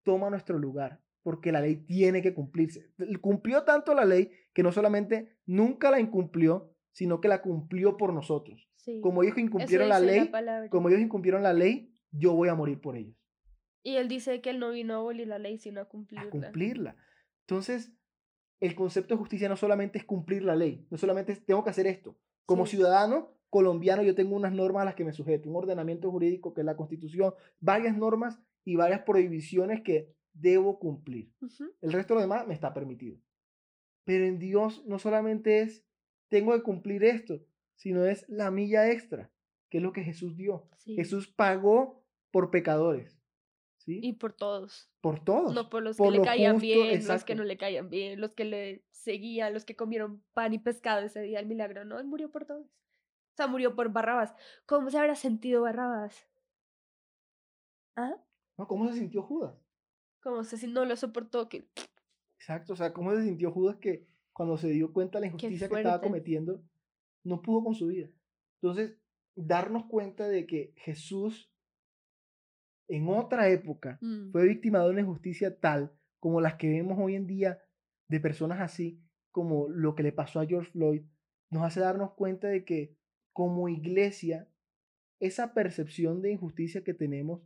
[0.04, 2.94] toma nuestro lugar, porque la ley tiene que cumplirse.
[3.20, 8.14] Cumplió tanto la ley que no solamente nunca la incumplió, sino que la cumplió por
[8.14, 8.70] nosotros.
[8.76, 9.02] Sí.
[9.02, 10.32] Como ellos incumplieron la ley,
[10.70, 13.17] como ellos incumplieron la ley, yo voy a morir por ellos,
[13.88, 16.30] Y él dice que él no vino a abolir la ley, sino a a cumplirla.
[16.30, 16.96] cumplirla.
[17.48, 17.94] Entonces,
[18.60, 21.70] el concepto de justicia no solamente es cumplir la ley, no solamente es tengo que
[21.70, 22.18] hacer esto.
[22.46, 22.72] Como Sí.
[22.76, 26.62] ciudadano colombiano yo tengo unas normas a las que me sujeto, un ordenamiento jurídico que
[26.62, 31.32] es la constitución, varias normas y varias prohibiciones que debo cumplir.
[31.80, 33.18] El resto de lo demás me está permitido.
[34.04, 35.86] Pero en Dios no solamente es
[36.28, 37.40] tengo que cumplir esto,
[37.76, 39.32] sino es la milla extra,
[39.70, 40.68] que es lo que Jesús dio.
[40.78, 40.96] Sí.
[40.96, 43.17] Jesús pagó por pecadores,
[43.88, 44.02] ¿sí?
[44.04, 44.90] Y por todos.
[45.00, 45.54] por todos.
[45.54, 47.90] No por los por que le lo caían justo, bien, los que no le caían
[47.90, 51.86] bien, los que le seguían, los que comieron pan y pescado ese día, el milagro.
[51.86, 52.66] No, él murió por todos.
[52.66, 54.36] O sea, murió por Barrabás.
[54.66, 56.28] ¿Cómo se habrá sentido Barrabás?
[57.96, 58.18] ¿Ah?
[58.58, 58.68] ¿No?
[58.68, 59.56] ¿Cómo se sintió Judas?
[60.22, 61.70] Como se si no lo soportó que
[62.38, 65.70] Exacto, o sea, ¿cómo se sintió Judas que cuando se dio cuenta de la injusticia
[65.70, 66.62] que estaba cometiendo,
[67.24, 68.10] no pudo con su vida?
[68.62, 68.98] Entonces,
[69.36, 71.50] darnos cuenta de que Jesús
[72.88, 77.16] en otra época mm, fue víctima de una injusticia tal como las que vemos hoy
[77.16, 77.60] en día
[78.08, 81.04] de personas así, como lo que le pasó a George Floyd,
[81.50, 82.96] nos hace darnos cuenta de que
[83.34, 84.50] como iglesia,
[85.20, 87.42] esa percepción de injusticia que tenemos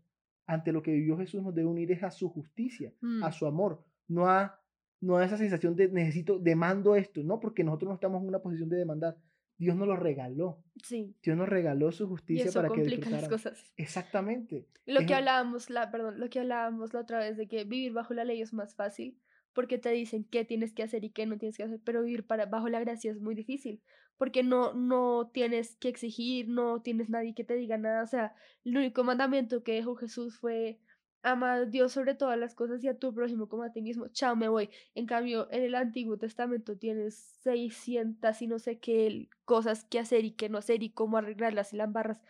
[0.45, 3.45] ante lo que vivió Jesús nos debe unir es a su justicia, mm, a su
[3.45, 4.61] amor, no a
[5.01, 8.39] no a esa sensación de necesito, demando esto, no, porque nosotros no estamos en una
[8.39, 9.17] posición de demandar.
[9.61, 10.57] Dios nos lo regaló.
[10.83, 11.15] Sí.
[11.21, 13.71] Dios nos regaló su Y justicia eso para que complica las cosas.
[13.77, 14.67] Exactamente.
[14.87, 17.93] Lo Es que hablábamos, la, perdón, lo que hablábamos la otra vez de que vivir
[17.93, 19.19] bajo la ley es más fácil
[19.53, 22.25] porque te dicen qué tienes que hacer y qué no tienes que hacer, pero vivir
[22.25, 23.83] para, bajo la gracia es muy difícil
[24.17, 28.33] porque no, no tienes que exigir, no tienes nadie que te diga nada, o sea,
[28.63, 30.79] el único mandamiento que dejó Jesús fue
[31.23, 34.07] ama a Dios sobre todas las cosas y a tu prójimo como a ti mismo,
[34.09, 34.69] chao, me voy.
[34.95, 40.25] En cambio, en el Antiguo Testamento tienes 600 y no sé qué cosas que hacer
[40.25, 42.21] y qué no hacer y cómo arreglarlas y las barras.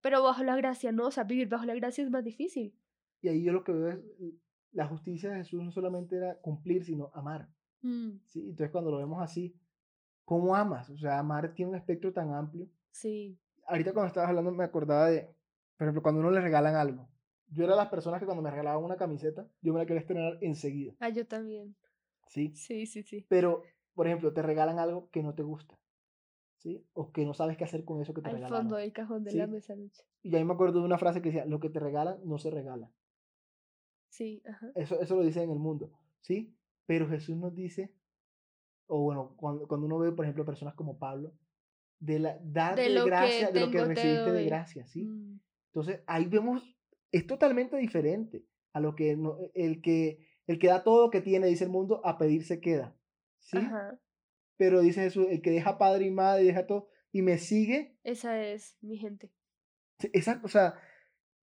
[0.00, 2.74] Pero bajo la gracia, no, o sea, vivir bajo la gracia es más difícil.
[3.20, 3.98] Y ahí yo lo que veo es,
[4.72, 7.48] la justicia de Jesús no solamente era cumplir, sino amar.
[7.82, 8.40] Mm, ¿sí?
[8.40, 9.54] Entonces cuando lo vemos así,
[10.24, 10.88] ¿cómo amas?
[10.90, 12.68] O sea, amar tiene un espectro tan amplio.
[12.90, 15.28] sí, Ahorita cuando estabas hablando me acordaba de,
[15.76, 17.08] por ejemplo, cuando uno le regalan algo.
[17.50, 20.00] Yo era de las personas que cuando me regalaban una camiseta, yo me la quería
[20.00, 21.74] estrenar enseguida, ah, yo también.
[22.28, 22.52] ¿sí?
[22.54, 23.26] Sí, sí, sí.
[23.28, 23.62] Pero,
[23.94, 25.78] por ejemplo, te regalan algo que no te gusta,
[26.58, 26.86] ¿sí?
[26.92, 28.62] O que no sabes qué hacer con eso que te Al regalaron.
[28.62, 29.38] fondo del cajón de Sí.
[29.38, 30.02] la mesa noche.
[30.22, 32.50] Y ahí me acuerdo de una frase que decía, lo que te regalan no se
[32.50, 32.92] regala.
[34.08, 34.70] Sí, ajá.
[34.74, 35.90] Eso, eso lo dice en el mundo,
[36.20, 36.54] ¿sí?
[36.86, 37.92] Pero Jesús nos dice,
[38.86, 41.32] o bueno, cuando, cuando uno ve, por ejemplo, personas como Pablo,
[42.00, 45.04] de la dar De gracia, de lo que recibiste de gracia, ¿sí?
[45.04, 46.76] Mm, Entonces, ahí vemos,
[47.12, 51.20] es totalmente diferente a lo que no- el que el que da todo lo que
[51.20, 52.96] tiene, dice el mundo, a pedir se queda,
[53.38, 53.58] ¿sí?
[53.58, 54.00] Ajá.
[54.56, 58.42] Pero dice Jesús, el que deja padre y madre deja todo y me sigue, Esa
[58.42, 59.32] es mi gente.
[60.12, 60.74] esa, o sea,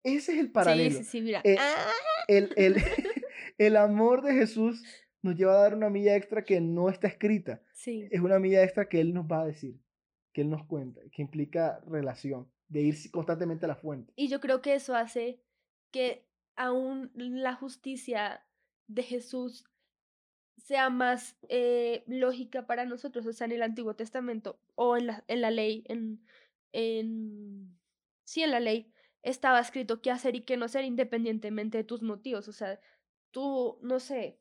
[0.04, 0.92] ese es el paralelo.
[0.92, 1.42] Sí, sí, sí, mira.
[1.44, 1.92] Eh, Ah,
[2.28, 2.76] el, el,
[3.58, 4.84] el amor de Jesús
[5.22, 7.62] nos lleva a dar una milla extra que no está escrita.
[7.74, 8.08] sí.
[8.12, 9.80] Es una milla extra que Él nos va a decir,
[10.32, 14.14] que Él nos cuenta, que implica relación, de ir constantemente a la fuente.
[14.16, 15.42] Y yo creo que eso hace
[15.92, 18.46] que aún la justicia
[18.88, 19.66] de Jesús
[20.58, 25.24] sea más eh, lógica para nosotros, o sea, en el Antiguo Testamento o en la,
[25.28, 26.26] en la ley, en,
[26.72, 27.78] en,
[28.24, 32.02] sí, en la ley estaba escrito qué hacer y qué no hacer independientemente de tus
[32.02, 32.80] motivos, o sea,
[33.32, 34.40] tú, no sé,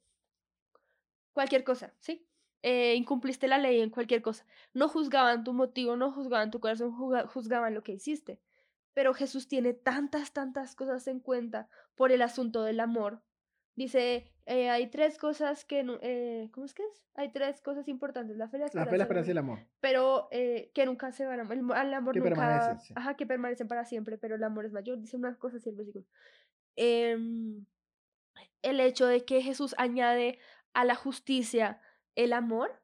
[1.32, 2.26] cualquier cosa, ¿sí?
[2.62, 4.47] Eh, incumpliste la ley en cualquier cosa.
[4.72, 6.92] No juzgaban tu motivo, no juzgaban tu corazón,
[7.26, 8.40] juzgaban lo que hiciste.
[8.95, 13.22] Pero Jesús tiene tantas, tantas cosas en cuenta por el asunto del amor.
[13.76, 17.05] Dice, eh, hay tres cosas que, eh, ¿cómo es que es?
[17.16, 19.32] Hay tres cosas importantes, la fe, la La esperanza, fe, la y el esperanza y
[19.32, 19.59] el amor.
[19.80, 22.95] Pero eh, que nunca se van, a- el, al amor Que nunca, permanecen, sí.
[22.97, 25.74] ajá, que permanecen para siempre, pero el amor es mayor, dice unas cosas así el
[25.76, 26.05] versículo.
[26.76, 27.64] Em,
[28.62, 30.38] el hecho de que Jesús añade
[30.72, 31.80] a la justicia
[32.14, 32.80] el amor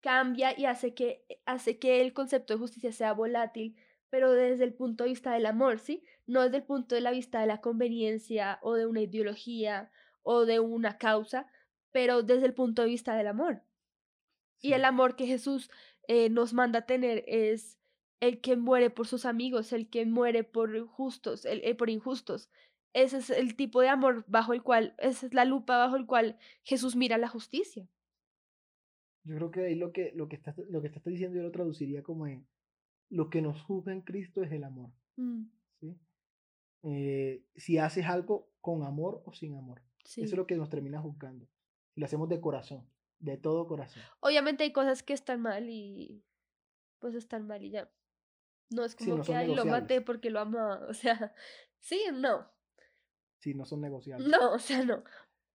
[0.00, 3.76] cambia y hace que, hace que el concepto de justicia sea volátil,
[4.12, 6.04] pero desde el punto de vista del amor, ¿sí?
[6.26, 9.90] No desde el punto de la vista de la conveniencia o de una ideología
[10.22, 11.50] o de una causa,
[11.92, 13.62] pero desde el punto de vista del amor.
[14.60, 15.70] Y el amor que Jesús
[16.08, 17.78] eh, nos manda a tener es
[18.20, 22.50] el que muere por sus amigos, el que muere por justos, el, eh, por injustos.
[22.92, 26.04] Ese es el tipo de amor bajo el cual, esa es la lupa bajo el
[26.04, 27.88] cual Jesús mira la justicia.
[29.24, 31.50] Yo creo que ahí lo que, lo que estás, lo que estás diciendo yo lo
[31.50, 32.46] traduciría como en
[33.12, 34.90] lo que nos juzga en Cristo es el amor.
[35.16, 35.44] Mm,
[35.80, 35.98] ¿sí?
[36.84, 39.82] Eh, si haces algo con amor o sin amor.
[40.04, 40.22] sí.
[40.22, 41.46] Eso es lo que nos termina juzgando.
[41.94, 42.88] Si lo hacemos de corazón,
[43.18, 44.02] de todo corazón.
[44.20, 46.24] Obviamente hay cosas que están mal y
[47.00, 47.92] pues están mal y ya.
[48.70, 50.80] No es Sí, como no que son "Ay, lo maté porque lo amaba.
[50.88, 51.34] O sea,
[51.80, 52.50] sí, no.
[53.40, 54.26] Sí, no son negociables.
[54.28, 55.04] No, o sea, no.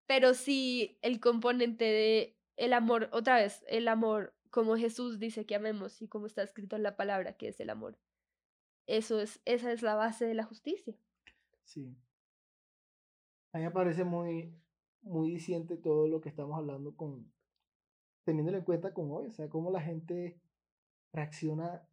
[0.06, 5.54] Pero sí el componente de el amor, otra vez, el amor como Jesús dice que
[5.54, 7.98] amemos y como está escrito en la palabra que es el amor.
[8.86, 10.96] Eso es, esa es la base de la justicia.
[11.64, 11.94] Sí.
[13.52, 14.54] A mí me parece muy,
[15.02, 17.30] muy diciente todo lo que estamos hablando con,
[18.24, 20.40] teniéndolo en cuenta con hoy, o sea, cómo la gente
[21.12, 21.86] reacciona.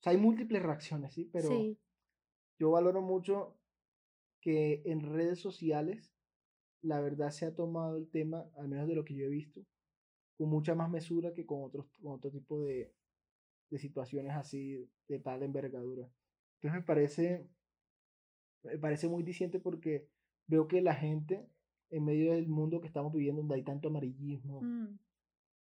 [0.00, 1.78] O sea, hay múltiples reacciones, sí, pero sí,
[2.58, 3.56] yo valoro mucho
[4.40, 6.12] que en redes sociales
[6.82, 9.64] la verdad se ha tomado el tema, al menos de lo que yo he visto,
[10.42, 12.92] con mucha más mesura que con otros, con otro tipo de,
[13.70, 16.08] de situaciones así de tal envergadura.
[16.56, 17.46] Entonces me parece,
[18.64, 20.08] me parece muy diciente porque
[20.48, 21.46] veo que la gente,
[21.90, 24.98] en medio del mundo que estamos viviendo, donde hay tanto amarillismo, mm,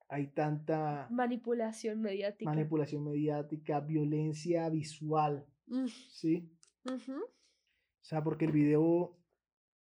[0.10, 2.50] hay tanta manipulación mediática.
[2.52, 6.50] manipulación mediática, violencia visual, Mm, ¿sí?
[6.86, 9.18] O sea, porque el video,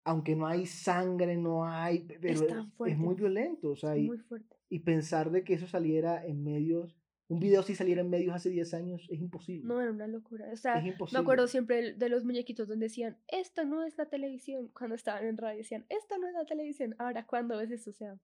[0.04, 2.96] aunque no hay sangre, no hay, pe- pero tan es, fuerte.
[2.98, 4.56] muy violento, o sea, es muy fuerte.
[4.72, 6.98] Y pensar de que eso saliera en medios,
[7.28, 9.68] un video si saliera en medios hace 10 años es imposible.
[9.68, 10.50] No era una locura.
[10.54, 14.72] O sea, me acuerdo siempre de los muñequitos donde decían, esto no es la televisión.
[14.74, 16.96] Cuando estaban en radio decían, esto no es la televisión.
[17.00, 17.90] Ahora, ¿cuándo ves eso?
[17.90, 18.18] O sea,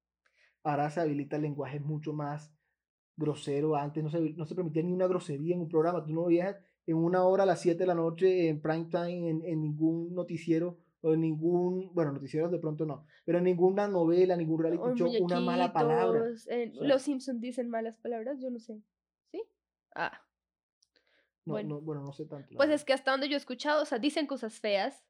[0.64, 2.50] ahora se habilita el lenguaje mucho más
[3.18, 3.76] grosero.
[3.76, 6.06] Antes no se, no se permitía ni una grosería en un programa.
[6.06, 9.30] Tú no veías en una hora a las 7 de la noche en prime time
[9.30, 10.78] en, en ningún noticiero
[11.08, 15.72] o ningún, bueno, noticieros de pronto no, pero ninguna novela, ningún reality show, una mala
[15.72, 16.24] palabra.
[16.34, 18.82] O sea- los Simpsons dicen malas palabras, yo no sé.
[19.32, 19.42] ¿Sí?
[19.96, 20.22] Ah.
[21.46, 21.70] No, bueno.
[21.70, 22.48] no, bueno, no sé tanto.
[22.50, 22.76] Pues verdad.
[22.76, 25.06] es que hasta donde yo he escuchado, o sea, dicen cosas feas,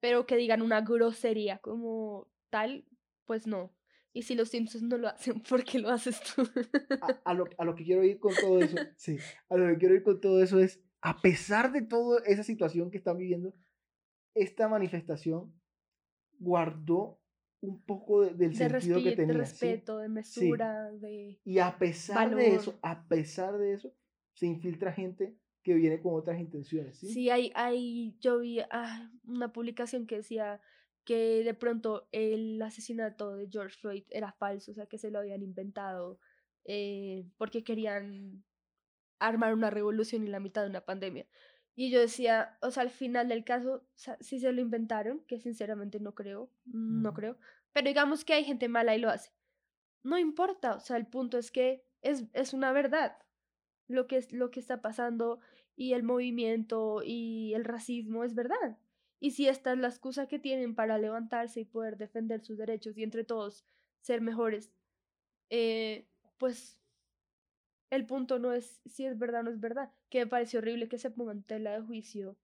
[0.00, 2.84] pero que digan una grosería como tal,
[3.24, 3.72] pues no.
[4.12, 6.42] Y si los Simpsons no lo hacen, ¿por qué lo haces tú?
[7.00, 9.18] a, a lo, a lo que quiero ir con todo eso, sí,
[9.48, 12.90] a lo que quiero ir con todo eso es, a pesar de toda esa situación
[12.90, 13.54] que están viviendo,
[14.42, 15.52] esta manifestación
[16.38, 17.20] guardó
[17.60, 19.32] un poco de- del de, sentido que respi- de tenía.
[19.34, 19.38] ¿sí?
[19.40, 21.40] respeto, de mesura, de...
[21.44, 23.92] Y a pesar de eso, a pesar de eso,
[24.34, 26.98] se infiltra gente que viene con otras intenciones.
[26.98, 30.60] Sí, Sí, hay, hay, yo vi ah, una publicación que decía
[31.04, 35.18] que de pronto el asesinato de George Floyd era falso, o sea, que se lo
[35.18, 36.20] habían inventado
[36.64, 38.44] eh, porque querían
[39.18, 41.26] armar una revolución en la mitad de una pandemia.
[41.80, 45.20] Y yo decía, o sea, al final del caso, o sea, sí se lo inventaron,
[45.28, 47.16] que sinceramente no creo, no Ujú.
[47.16, 47.38] creo,
[47.72, 49.30] pero digamos que hay gente mala y lo hace.
[50.02, 53.16] No importa, o sea, el punto es que es, es una verdad
[53.86, 55.38] lo que, es, lo que está pasando
[55.76, 58.76] y el movimiento y el racismo es verdad.
[59.20, 62.98] Y si esta es la excusa que tienen para levantarse y poder defender sus derechos
[62.98, 63.64] y entre todos
[64.00, 64.72] ser mejores,
[65.48, 66.08] eh,
[66.38, 66.76] pues
[67.90, 70.88] el punto no es si es verdad o no es verdad, que me parece horrible
[70.88, 72.36] que se ponga en tela de juicio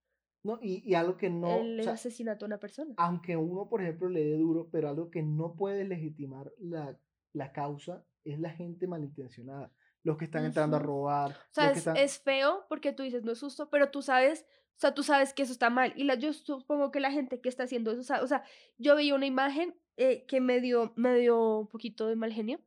[0.43, 0.59] ¿no?
[0.63, 2.95] Y, y algo que no, el o sea, asesinato a una persona.
[2.99, 6.99] aunque uno, por ejemplo, le dé duro, pero algo que no puede legitimar la,
[7.33, 9.73] la causa es la gente malintencionada.
[10.03, 11.31] Los que están entrando a robar.
[11.31, 11.97] O sea, es, están...
[11.97, 14.45] es feo porque tú dices no es justo, pero tú sabes,
[14.77, 15.95] o sea, tú sabes que eso está mal.
[15.97, 18.45] Y la, yo supongo que la gente que está haciendo eso, sabe- o sea,
[18.77, 22.61] yo vi una imagen eh, que me dio, me dio un poquito de mal genio,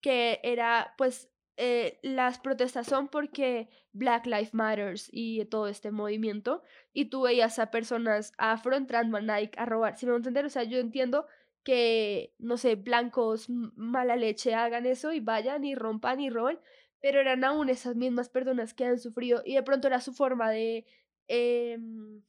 [0.00, 1.30] que era, pues,
[1.60, 7.58] eh, las protestas son porque Black Lives Matters y todo este movimiento, y tú veías
[7.58, 10.44] a personas afro entrando a Nike a robar, si me voy a entender?
[10.46, 11.26] O sea, yo entiendo
[11.64, 16.60] que, no sé, blancos mala leche hagan eso y vayan y rompan y roben,
[17.00, 20.50] pero eran aún esas mismas personas que han sufrido y de pronto era su forma
[20.50, 20.86] de,
[21.26, 22.22] em,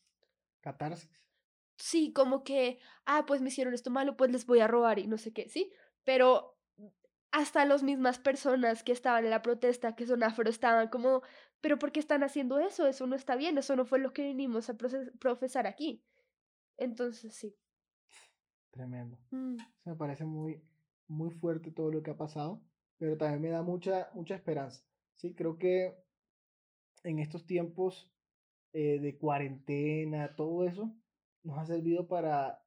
[0.62, 1.10] Catarsis.
[1.78, 5.08] sí, como que, ah, pues me hicieron esto malo, pues les voy a robar y
[5.08, 5.72] no sé qué, sí,
[6.04, 6.59] pero
[7.32, 11.22] hasta las mismas personas que estaban en la protesta, que son afro, estaban como,
[11.62, 12.88] pero ¿por qué están haciendo eso?
[12.88, 14.78] Eso no está bien, eso no fue lo que vinimos a
[15.20, 16.04] profesar aquí.
[16.78, 17.56] Entonces, sí.
[18.72, 19.18] Tremendo.
[19.32, 20.62] Mm, me parece muy,
[21.08, 22.62] muy fuerte todo lo que ha pasado,
[22.98, 24.84] pero también me da mucha, mucha esperanza.
[25.16, 25.96] Sí, creo que
[27.04, 28.10] en estos tiempos
[28.74, 30.94] eh, de cuarentena, todo eso,
[31.44, 32.64] nos ha servido para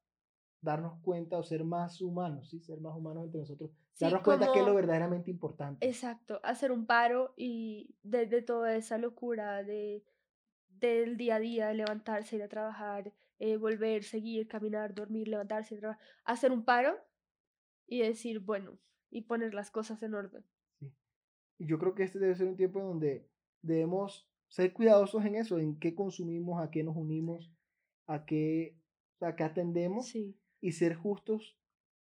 [0.60, 2.60] darnos cuenta o ser más humanos, ¿sí?
[2.60, 3.70] Ser más humanos entre nosotros.
[3.94, 5.86] Sí, darnos cuenta que es lo verdaderamente importante.
[5.86, 10.04] Exacto, hacer un paro y de, de toda esa locura de,
[10.68, 16.02] del día a día, levantarse, ir a trabajar, eh, volver, seguir, caminar, dormir, levantarse, trabajar,
[16.24, 16.96] hacer un paro
[17.86, 18.78] y decir, bueno,
[19.10, 20.44] y poner las cosas en orden.
[20.78, 20.92] Sí.
[21.58, 23.28] Y yo creo que este debe ser un tiempo en donde
[23.62, 27.52] debemos ser cuidadosos en eso, en qué consumimos, a qué nos unimos,
[28.06, 28.78] a qué,
[29.20, 31.56] a qué atendemos Sí, y ser justos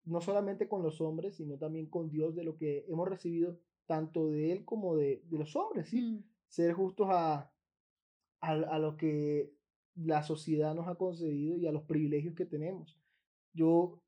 [0.07, 4.28] no solamente con los hombres, sino también con Dios de lo que hemos recibido tanto
[4.30, 6.02] de Él como de, de los hombres, ¿sí?
[6.02, 7.52] mm, Ser justos a,
[8.40, 9.52] a, a lo que
[9.96, 12.98] la sociedad nos ha concedido y a los privilegios que tenemos.
[13.54, 14.00] Yo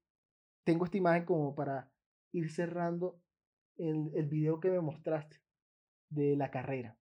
[0.64, 1.90] tengo esta imagen como para
[2.32, 3.20] ir cerrando
[3.76, 5.40] el, el video que me mostraste
[6.10, 6.98] de la carrera.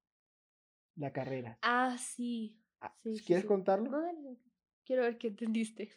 [0.96, 1.58] La carrera.
[1.62, 2.60] Ah, sí.
[2.82, 3.48] Ah, sí, ¿Quieres sí.
[3.48, 3.90] contarlo?
[3.90, 4.38] No, dale.
[4.88, 5.90] Quiero ver qué entendiste.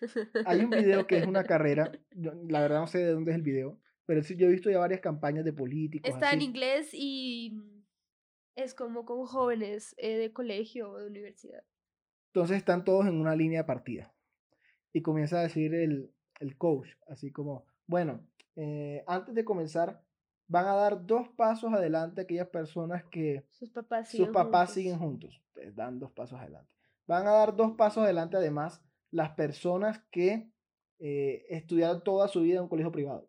[0.47, 3.37] Hay un video que es una carrera, yo, la verdad no sé de dónde es
[3.37, 6.13] el video, pero sí, yo he visto ya varias campañas de políticos.
[6.13, 7.85] Está en inglés y mm,
[8.57, 11.63] es como con jóvenes eh, de colegio o de universidad.
[12.35, 14.13] Entonces están todos en una línea de partida.
[14.93, 18.27] Y comienza a decir el, el coach, así como, bueno,
[18.57, 20.03] eh, antes de comenzar,
[20.49, 24.75] van a dar dos pasos adelante aquellas personas que Sus papás sus siguen papás juntos.
[24.75, 25.43] siguen juntos.
[25.77, 26.80] Dan dos pasos adelante.
[27.11, 28.81] Van a dar dos pasos adelante además
[29.11, 30.53] las personas que
[31.01, 33.29] eh, estudiaron toda su vida en un colegio privado.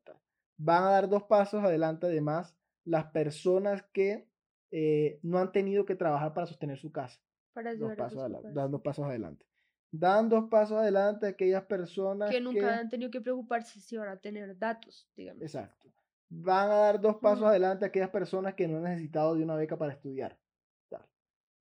[0.57, 2.55] Van a dar dos pasos adelante además
[2.85, 4.29] las personas que
[4.69, 7.19] eh, no han tenido que trabajar para sostener su casa.
[7.53, 9.45] Para Dos pasos adelante, dan dos pasos adelante.
[9.91, 14.09] Dan dos pasos adelante aquellas personas que nunca que- han tenido que preocuparse si van
[14.09, 15.41] a tener datos, digamos.
[15.41, 15.91] Exacto.
[16.29, 17.47] Van a dar dos pasos Mm.
[17.47, 20.39] adelante aquellas personas que no han necesitado de una beca para estudiar.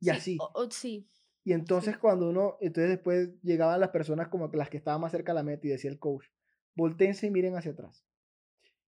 [0.02, 0.38] Y Sí, así.
[0.40, 1.08] o- o- sí,
[1.44, 5.32] Y entonces cuando uno, entonces después llegaban las personas como las que estaban más cerca
[5.32, 6.26] de la meta y decía el coach,
[6.74, 8.04] voltéense y miren hacia atrás.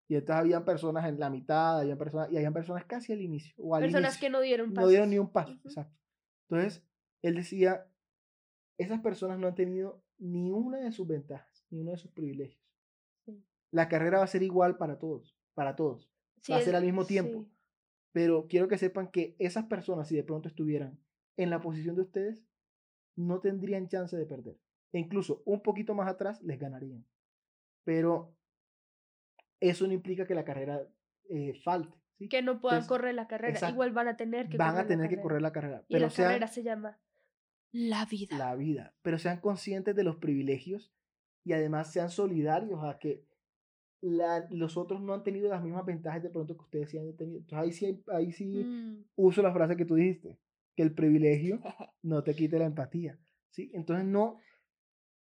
[0.09, 3.55] Y entonces habían personas en la mitad, habían personas, y habían personas casi al inicio.
[3.59, 4.20] O al Personas inicio.
[4.26, 5.68] que no dieron no dieron ni un paso, Ujú.
[5.68, 5.96] exacto.
[6.50, 6.84] Entonces,
[7.22, 7.86] él decía,
[8.76, 12.62] esas personas no han tenido ni una de sus ventajas, ni uno de sus privilegios.
[13.24, 13.42] Sí.
[13.70, 16.11] La carrera va a ser igual para todos, para todos,
[16.42, 17.44] Sí, va a ser al mismo tiempo.
[17.44, 17.50] sí.
[18.12, 20.98] pero quiero que sepan que esas personas, si de pronto estuvieran
[21.36, 22.38] en la posición de ustedes,
[23.16, 24.56] no tendrían chance de perder.
[24.92, 27.04] E incluso un poquito más atrás les ganarían.
[27.84, 28.34] Pero
[29.60, 30.86] eso no implica que la carrera
[31.28, 31.96] eh, falte.
[32.18, 32.28] ¿sí?
[32.28, 33.52] Que no puedan Entonces, correr la carrera.
[33.54, 33.74] exacto.
[33.74, 35.84] Igual van a tener que Van correr a la tener que correr la carrera.
[35.88, 36.98] Y Pero la sean carrera se llama
[37.72, 38.36] la vida.
[38.36, 38.94] la vida.
[39.02, 40.92] Pero sean conscientes de los privilegios
[41.44, 43.24] y además sean solidarios a que
[44.00, 47.16] la- los otros no han tenido las mismas ventajas de pronto que ustedes sí han
[47.16, 47.38] tenido.
[47.38, 50.38] Entonces ahí sí, ahí sí Mm, uso la frase que tú dijiste,
[50.76, 51.60] que el privilegio
[52.02, 53.18] no te quite la empatía.
[53.50, 53.70] ¿sí?
[53.74, 54.38] Entonces, no,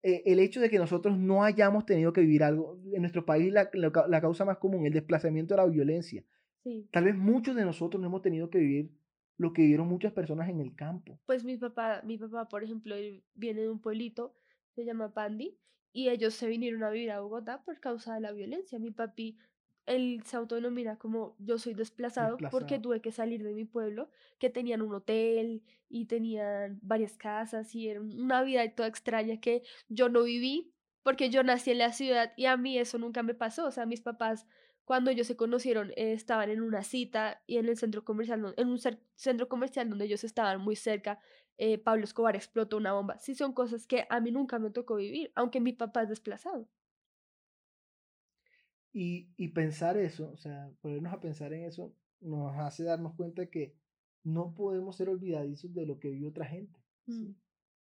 [0.03, 3.51] eh, el hecho de que nosotros no hayamos tenido que vivir algo, en nuestro país
[3.53, 6.23] la, la ca- la causa más común, el desplazamiento de la violencia.
[6.63, 6.87] sí.
[6.91, 8.91] Tal vez muchos de nosotros no hemos tenido que vivir
[9.37, 11.19] lo que vivieron muchas personas en el campo.
[11.25, 14.35] Pues mi papá, mi papá, por ejemplo, él viene de un pueblito,
[14.75, 15.57] se llama Pandi,
[15.93, 18.79] y ellos se vinieron a vivir a Bogotá por causa de la violencia.
[18.79, 19.37] Mi papi,
[19.91, 24.49] él se autodenomina como yo soy desplazado, porque tuve que salir de mi pueblo, que
[24.49, 30.09] tenían un hotel y tenían varias casas y era una vida toda extraña que yo
[30.09, 30.73] no viví
[31.03, 33.65] porque yo nací en la ciudad y a mí eso nunca me pasó.
[33.65, 34.47] O sea, mis papás
[34.85, 38.67] cuando ellos se conocieron eh, estaban en una cita y en el centro comercial, en
[38.67, 38.79] un
[39.15, 41.19] centro comercial donde ellos estaban muy cerca,
[41.57, 43.17] eh, Pablo Escobar explotó una bomba.
[43.19, 46.67] Sí son cosas que a mí nunca me tocó vivir, aunque mi papá es desplazado.
[48.93, 53.45] Y, y pensar eso, o sea, ponernos a pensar en eso, nos hace darnos cuenta
[53.47, 53.73] que
[54.23, 56.79] no podemos ser olvidadizos de lo que vive otra gente.
[57.07, 57.11] ¿sí?
[57.11, 57.35] Mm.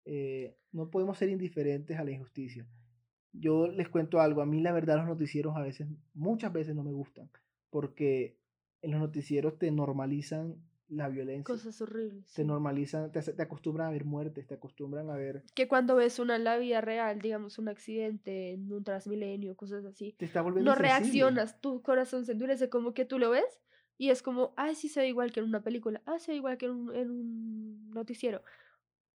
[0.04, 2.66] eh, no podemos ser indiferentes a la injusticia.
[3.32, 6.82] Yo les cuento algo, a mí la verdad los noticieros a veces, muchas veces no
[6.82, 7.30] me gustan,
[7.70, 8.36] porque
[8.82, 10.56] en los noticieros te normalizan
[10.92, 12.32] la violencia, Cosas horribles.
[12.34, 16.18] te normalizan, te, te acostumbran a ver muertes, te acostumbran a ver, Que cuando ves
[16.18, 20.42] una en la vida real, digamos un accidente en un transmilenio, cosas así, te está
[20.42, 21.00] volviendo no insensible.
[21.00, 23.62] reaccionas, tu corazón se endurece como que tú lo ves
[23.96, 26.36] y es como, ay, sí se ve igual que en una película, ah, se ve
[26.36, 28.42] igual que en un, en un noticiero,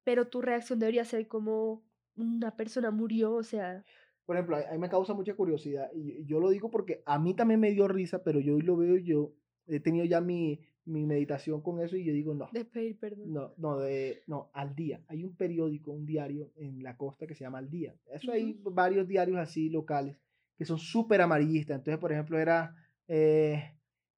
[0.04, 1.84] pero tu reacción debería ser como
[2.16, 3.86] una persona murió, o sea,
[4.26, 7.36] Por ejemplo, a, mí me causa mucha curiosidad y yo lo digo porque a mí
[7.36, 9.34] también me dio risa, pero yo hoy lo veo yo
[9.68, 13.32] he tenido ya mi, mi meditación con eso y yo digo, no, de pedir perdón.
[13.34, 15.02] No, no, de, no, Al Día.
[15.08, 17.94] Hay un periódico, un diario en la costa que se llama Al Día.
[18.12, 20.18] Eso hay varios diarios así locales
[20.58, 21.78] que son súper amarillistas.
[21.78, 22.76] Entonces, por ejemplo, era,
[23.08, 23.76] eh,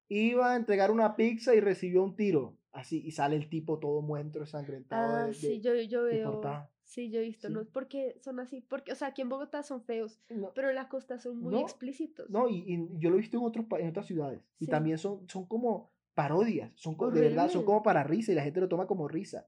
[0.08, 2.56] iba a entregar una pizza y recibió un tiro.
[2.72, 5.16] Así, y sale el tipo todo muerto, ensangrentado.
[5.16, 6.40] Ah, de- sí, de- yo, yo veo,
[6.84, 7.52] sí, yo he visto, Sí.
[7.52, 7.64] ¿no?
[7.64, 10.88] Porque son así, porque, o sea, aquí en Bogotá son feos, No, pero en la
[10.88, 12.30] costa son muy No, explícitos.
[12.30, 14.40] no, y, y yo lo he visto en, otros, en otras ciudades.
[14.60, 14.70] Y Sí.
[14.70, 16.72] también son, son como parodias.
[16.74, 19.46] Son co- de verdad, son como para risa y la gente lo toma como risa.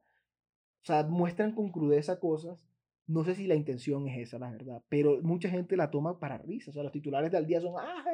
[0.82, 2.58] O sea, muestran con crudeza cosas.
[3.06, 4.82] No sé si la intención es esa, la verdad.
[4.88, 6.70] Pero mucha gente la toma para risa.
[6.70, 8.04] O sea, los titulares del día son, ¡ah!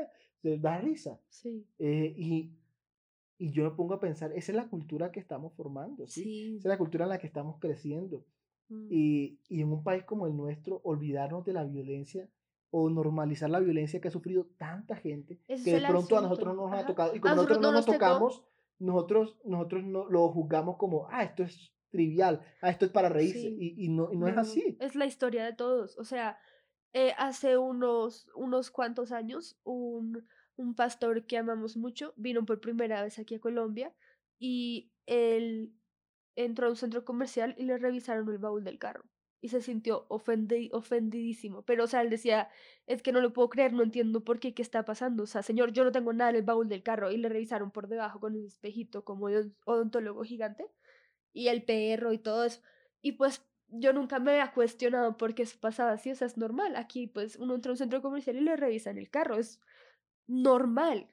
[0.42, 1.20] Se da risa.
[1.28, 2.52] Sí, Eh, y,
[3.38, 6.22] y yo me pongo a pensar, esa es la cultura que estamos formando, ¿sí?
[6.24, 6.56] sí.
[6.58, 8.24] Esa es la cultura en la que estamos creciendo.
[8.68, 8.86] mm.
[8.90, 12.28] Y, y en un país como el nuestro, olvidarnos de la violencia
[12.70, 16.54] o normalizar la violencia que ha sufrido tanta gente, Ese que de pronto a nosotros
[16.54, 17.14] no nos ha tocado.
[17.14, 18.44] Y como nosotros no no nos tocamos,
[18.78, 23.40] nosotros, nosotros no, lo juzgamos como, ah, esto es trivial, ah, esto es para reírse.
[23.40, 23.56] Sí.
[23.58, 24.76] Y, y no, y no es así.
[24.80, 25.98] Es la historia de todos.
[25.98, 26.38] O sea,
[26.92, 33.02] eh, hace unos, unos cuantos años, un, un pastor que amamos mucho vino por primera
[33.02, 33.94] vez aquí a Colombia
[34.38, 35.74] y él
[36.34, 39.04] entró a un centro comercial y le revisaron el baúl del carro.
[39.40, 41.62] Y se sintió ofendi- ofendidísimo.
[41.64, 42.50] Pero, o sea, él decía,
[42.86, 45.22] es que no lo puedo creer, no entiendo por qué, qué está pasando.
[45.24, 47.10] O sea, señor, yo no tengo nada en el baúl del carro.
[47.12, 50.66] Y le revisaron por debajo con un espejito como de odontólogo gigante.
[51.32, 52.62] Y el perro y todo eso.
[53.02, 56.36] Y pues yo nunca me había cuestionado por qué eso pasaba así, o sea, es
[56.38, 56.76] normal.
[56.76, 59.60] Aquí pues uno entra a un centro comercial y le revisan el carro, es
[60.26, 61.08] normal.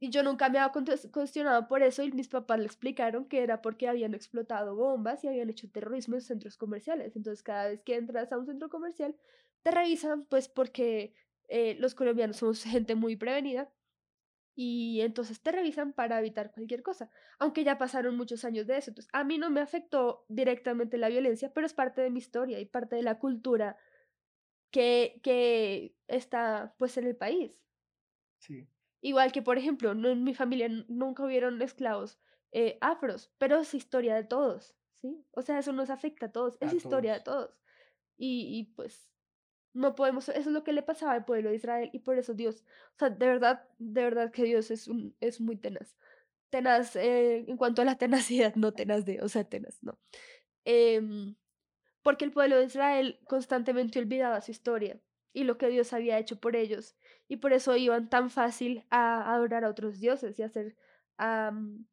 [0.00, 0.72] Y yo nunca me había
[1.12, 5.28] cuestionado por eso y mis papás le explicaron que era porque habían explotado bombas y
[5.28, 7.14] habían hecho terrorismo en centros comerciales.
[7.16, 9.14] Entonces cada vez que entras a un centro comercial
[9.62, 11.14] te revisan pues porque
[11.48, 13.70] eh, los colombianos somos gente muy prevenida
[14.54, 18.90] y entonces te revisan para evitar cualquier cosa aunque ya pasaron muchos años de eso.
[18.90, 22.60] Entonces, a mí no me afectó directamente la violencia, pero es parte de mi historia
[22.60, 23.78] y parte de la cultura
[24.70, 27.52] que, que está pues en el país.
[28.38, 28.68] Sí.
[29.02, 32.18] Igual que, por ejemplo, no, en mi familia nunca hubieron esclavos
[32.52, 35.24] eh, afros, pero es historia de todos, ¿sí?
[35.32, 37.58] O sea, eso nos afecta a todos, es A historia de todos.
[38.18, 39.10] Y, y pues
[39.74, 42.34] No podemos, eso es lo que le pasaba al pueblo de Israel y por eso
[42.34, 42.64] Dios,
[42.96, 45.96] o sea, de verdad, de verdad que Dios es, un, es muy tenaz.
[46.50, 49.98] Tenaz eh, en cuanto a la tenacidad, no tenaz de, o sea, tenaz, no.
[50.64, 51.36] Em,
[52.02, 55.00] porque el pueblo de Israel constantemente olvidaba su historia
[55.32, 56.96] y lo que Dios había hecho por ellos
[57.30, 60.76] y por eso iban tan fácil a adorar a otros dioses y hacer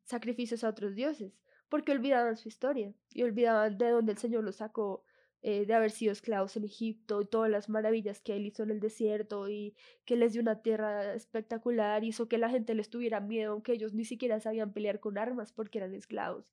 [0.04, 1.38] sacrificios a otros dioses,
[1.70, 5.04] porque olvidaban su historia y olvidaban de dónde el Señor los sacó
[5.44, 8.72] eh, de haber sido esclavos en Egipto y todas las maravillas que él hizo en
[8.72, 9.76] el desierto y
[10.06, 13.94] que les dio una tierra espectacular, hizo que la gente les tuviera miedo, aunque ellos
[13.94, 16.52] ni siquiera sabían pelear con armas porque eran esclavos.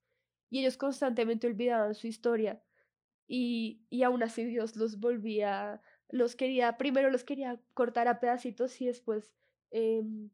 [0.51, 2.63] Y ellos constantemente olvidaban su historia
[3.27, 5.81] y, y aún así Dios los volvía,
[6.11, 9.33] los quería, primero los quería cortar a pedacitos y después
[9.71, 10.31] em,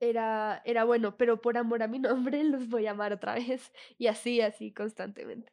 [0.00, 3.72] era, era bueno, pero por amor a mi nombre los voy a amar otra vez
[3.98, 5.52] y así, así constantemente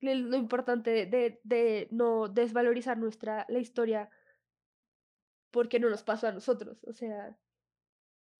[0.00, 4.10] lo importante de, de no desvalorizar nuestra, la historia
[5.50, 7.38] porque no nos pasó a nosotros, o sea,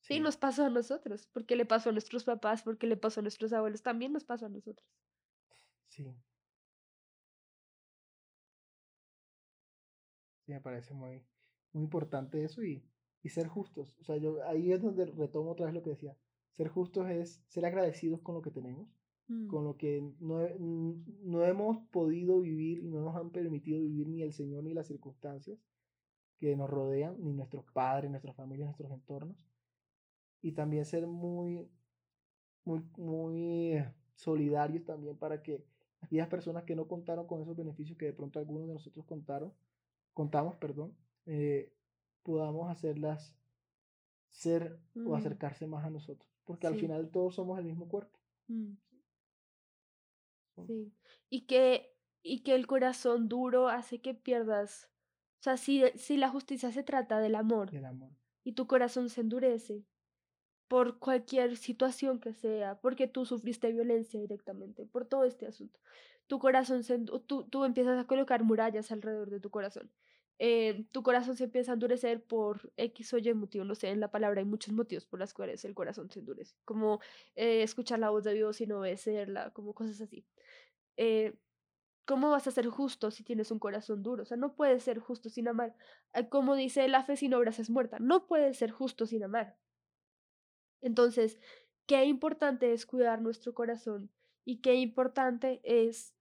[0.02, 0.20] sí.
[0.20, 3.52] nos pasó a nosotros, porque le pasó a nuestros papás, porque le pasó a nuestros
[3.52, 4.86] abuelos, también nos pasó a nosotros.
[5.88, 6.14] Sí.
[10.46, 11.22] Sí, me parece muy,
[11.72, 12.82] muy importante eso y,
[13.22, 13.96] y ser justos.
[14.00, 16.16] O sea, yo ahí es donde retomo otra vez lo que decía.
[16.52, 18.88] Ser justos es ser agradecidos con lo que tenemos
[19.28, 19.48] Mm.
[19.48, 24.22] con lo que no, no, hemos podido vivir y no nos han permitido vivir ni
[24.22, 25.58] el Señor ni las circunstancias
[26.38, 29.36] que nos rodean, ni nuestros padres, nuestras familias, nuestros entornos.
[30.42, 31.68] Y también ser muy,
[32.64, 33.84] muy, muy
[34.14, 35.64] solidarios también para que
[36.00, 39.52] aquellas personas que no contaron con esos beneficios que de pronto algunos de nosotros contaron,
[40.16, 40.96] contamos, perdón,
[41.26, 41.70] eh,
[42.22, 43.36] podamos hacerlas
[44.30, 45.14] ser o mm.
[45.14, 48.18] acercarse más a nosotros, porque al final todos somos el mismo cuerpo.
[48.48, 48.72] Mm.
[50.66, 50.90] Sí.
[51.28, 54.88] Y que, y que el corazón duro hace que pierdas.
[55.40, 58.10] O sea, si, si la justicia se trata del amor, amor
[58.42, 59.84] y tu corazón se endurece
[60.66, 65.78] por cualquier situación que sea, porque tú sufriste violencia directamente, por todo este asunto,
[66.26, 69.90] tu corazón se, tú, tú empiezas a colocar murallas alrededor de tu corazón.
[70.38, 74.00] Eh, tu corazón se empieza a endurecer por X o Y motivo, no sé, en
[74.00, 77.00] la palabra hay muchos motivos por los cuales el corazón se endurece, como
[77.36, 80.26] eh, escuchar la voz de Dios y no obedecerla, como cosas así.
[80.98, 81.34] Eh,
[82.04, 84.22] ¿Cómo vas a ser justo si tienes un corazón duro?
[84.22, 85.74] O sea, no puedes ser justo sin amar.
[86.28, 89.56] Como dice la fe sin obras es muerta, no puedes ser justo sin amar.
[90.82, 91.40] Entonces,
[91.86, 94.10] qué importante es cuidar nuestro corazón
[94.44, 96.14] y qué importante es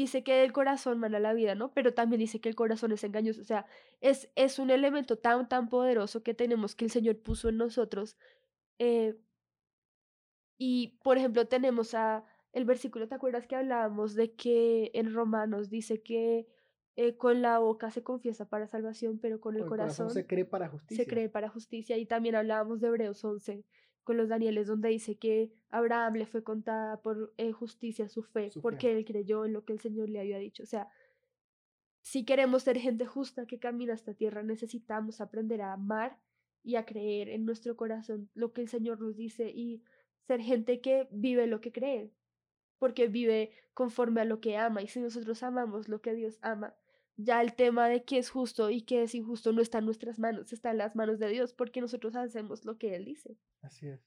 [0.00, 1.72] dice que el corazón mana la vida, ¿no?
[1.72, 3.40] Pero también dice que el corazón es engañoso.
[3.40, 3.66] O sea,
[4.00, 8.16] es, es un elemento tan, tan poderoso que tenemos que el Señor puso en nosotros.
[8.78, 9.18] Eh,
[10.58, 15.70] y, por ejemplo, tenemos a el versículo, ¿te acuerdas que hablábamos de que en Romanos
[15.70, 16.48] dice que
[16.96, 20.68] eh, con la boca se confiesa para salvación, pero con el, corazón, se cree para
[20.68, 21.04] justicia?
[21.04, 21.96] Se cree para justicia.
[21.96, 23.64] Y también hablábamos de Hebreos 11,
[24.10, 28.50] con los Danieles, donde dice que Abraham le fue contada por eh, justicia su fe,
[28.60, 30.64] porque él creyó en lo que el Señor le había dicho.
[30.64, 30.88] O sea,
[32.02, 36.18] si queremos ser gente justa que camina esta tierra, necesitamos aprender a amar
[36.64, 39.80] y a creer en nuestro corazón lo que el Señor nos dice y
[40.26, 42.10] ser gente que vive lo que cree,
[42.80, 44.82] porque vive conforme a lo que ama.
[44.82, 46.74] Y si nosotros amamos lo que Dios ama,
[47.22, 50.18] ya el tema de qué es justo y qué es injusto no está en nuestras
[50.18, 53.36] manos, está en las manos de Dios, porque nosotros hacemos lo que Él dice.
[53.62, 54.00] Así es.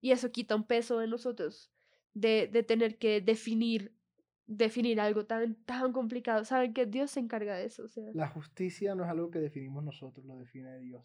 [0.00, 1.72] Y eso quita un peso de nosotros,
[2.12, 3.96] de, de tener que definir,
[4.46, 6.44] definir algo tan, tan complicado.
[6.44, 7.84] Saben que Dios se encarga de eso.
[7.84, 8.04] O sea.
[8.12, 11.02] La justicia no es algo que definimos nosotros, lo define Dios.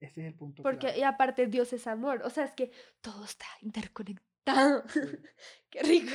[0.00, 0.62] Ese es el punto.
[0.62, 2.22] Porque, y aparte, Dios es amor.
[2.24, 4.82] O sea, es que todo está interconectado.
[5.70, 6.12] Qué rico.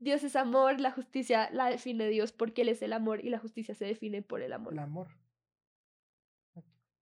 [0.00, 3.38] Dios es amor, la justicia la define Dios porque Él es el amor y la
[3.38, 4.72] justicia se define por el amor.
[4.72, 5.08] El amor.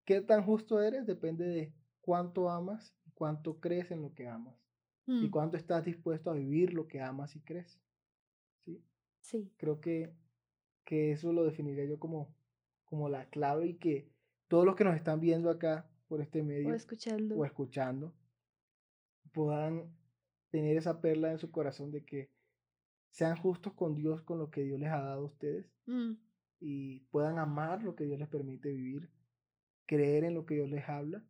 [0.04, 1.06] ¿Qué tan justo eres?
[1.06, 4.56] Depende de cuánto amas y cuánto crees en lo que amas.
[5.06, 5.32] Y mm.
[5.32, 7.80] cuánto estás dispuesto a vivir lo que amas y crees.
[8.66, 8.84] ¿Sí?
[9.22, 9.52] Sí.
[9.58, 10.14] Creo que,
[10.84, 12.36] que eso lo definiría yo como,
[12.86, 14.10] como la clave y que
[14.48, 18.14] todos los que nos están viendo acá por este medio o escuchando, o escuchando
[19.34, 19.94] puedan
[20.50, 22.32] tener esa perla en su corazón de que
[23.12, 26.14] sean justos con Dios, con lo que Dios les ha dado a ustedes mm.
[26.60, 29.10] y puedan amar lo que Dios les permite vivir,
[29.86, 31.24] creer en lo que Dios les habla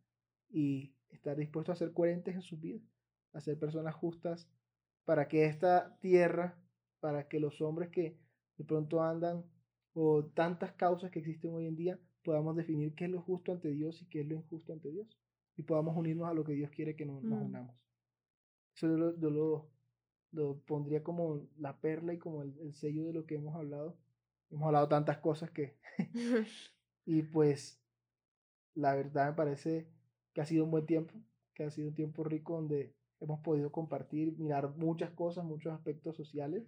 [0.49, 2.83] y estar dispuestos a ser coherentes en sus vidas,
[3.33, 4.49] a ser personas justas
[5.05, 6.57] para que esta tierra,
[6.99, 8.17] para que los hombres que
[8.57, 9.45] de pronto andan
[9.93, 13.71] o tantas causas que existen hoy en día, podamos definir qué es lo justo ante
[13.71, 15.07] Dios y qué es lo injusto ante Dios
[15.55, 17.31] y podamos unirnos a lo que Dios quiere que nos, mm.
[17.31, 17.75] unamos.
[18.75, 19.69] Eso yo lo, lo
[20.65, 23.97] pondría como la perla y como el, sello de lo que hemos hablado
[24.49, 25.77] hemos hablado tantas cosas que...
[27.05, 27.81] y pues
[28.75, 29.87] la verdad me parece
[30.33, 31.13] que ha sido un buen tiempo,
[31.53, 36.15] que ha sido un tiempo rico donde hemos podido compartir, mirar muchas cosas, muchos aspectos
[36.15, 36.63] sociales,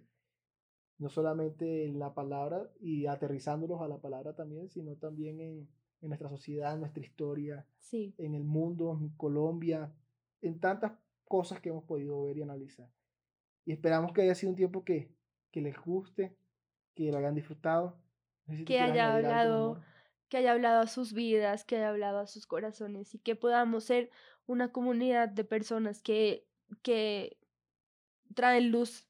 [0.98, 5.68] no solamente en la palabra y aterrizándolos a la palabra también, sino también en,
[6.00, 8.14] en nuestra sociedad, en nuestra historia, Sí.
[8.18, 9.92] en el mundo, en Colombia,
[10.42, 10.92] en tantas
[11.24, 12.90] cosas que hemos podido ver y analizar.
[13.64, 15.10] Y esperamos que haya sido un tiempo que,
[15.50, 16.36] que les guste,
[16.94, 17.96] que lo hayan disfrutado.
[18.46, 19.80] No sé si tú Que haya hablado
[20.30, 23.84] que haya hablado a sus vidas, que haya hablado a sus corazones y que podamos
[23.84, 24.10] ser
[24.46, 26.46] una comunidad de personas que,
[26.82, 27.36] que
[28.34, 29.08] traen luz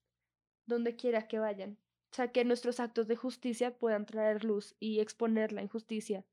[0.64, 1.76] donde quiera que vayan.
[2.10, 6.24] O sea, que nuestros actos de justicia puedan traer luz y exponer la injusticia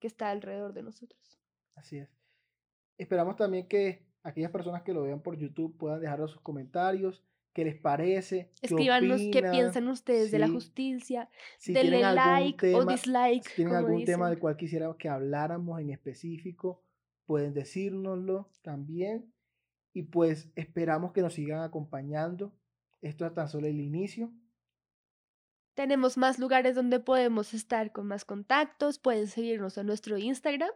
[0.00, 1.38] que está alrededor de nosotros.
[1.76, 2.10] Así es.
[2.98, 7.22] Esperamos también que aquellas personas que lo vean por YouTube puedan dejarnos sus comentarios,
[7.54, 12.84] qué les parece, qué Escríbanos qué piensan ustedes de la justicia, si denle like o
[12.84, 16.82] dislike, si tienen algún tema del cual quisiéramos que habláramos en específico,
[17.24, 19.32] pueden decírnoslo también.
[19.96, 22.52] Y pues esperamos que nos sigan acompañando.
[23.00, 24.32] Esto es tan solo el inicio.
[25.74, 28.98] Tenemos más lugares donde podemos estar con más contactos.
[28.98, 30.70] Pueden seguirnos en nuestro Instagram,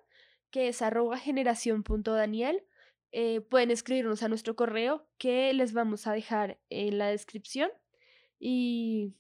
[0.50, 2.62] que es arroba generación.daniel.
[3.12, 7.70] Eh, pueden escribirnos a nuestro correo, que les vamos a dejar en la descripción.
[8.38, 9.14] Y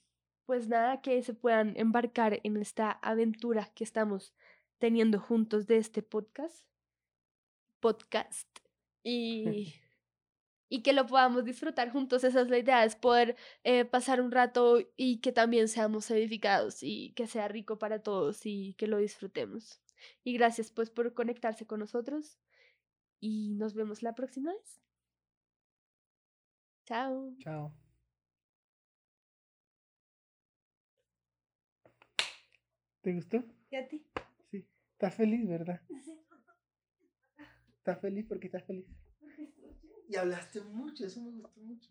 [0.46, 4.34] pues nada, que se puedan embarcar en esta aventura que estamos
[4.78, 6.66] teniendo juntos de este podcast.
[7.80, 8.48] Podcast.
[9.04, 9.72] Y
[10.68, 12.24] y que lo podamos disfrutar juntos.
[12.24, 16.82] Esa es la idea, es poder eh, pasar un rato y que también seamos edificados
[16.82, 19.80] y que sea rico para todos y que lo disfrutemos.
[20.24, 22.38] Y gracias pues por conectarse con nosotros
[23.20, 24.80] y nos vemos la próxima vez.
[26.84, 27.34] Chao.
[27.38, 27.74] Chao.
[33.02, 33.44] ¿Te gustó?
[33.70, 34.06] ¿Y a ti?
[34.50, 34.66] Sí.
[34.92, 35.80] ¿Estás feliz, verdad?
[37.78, 38.86] ¿Estás feliz porque estás feliz?
[40.08, 41.90] Y hablaste mucho, eso me gustó mucho.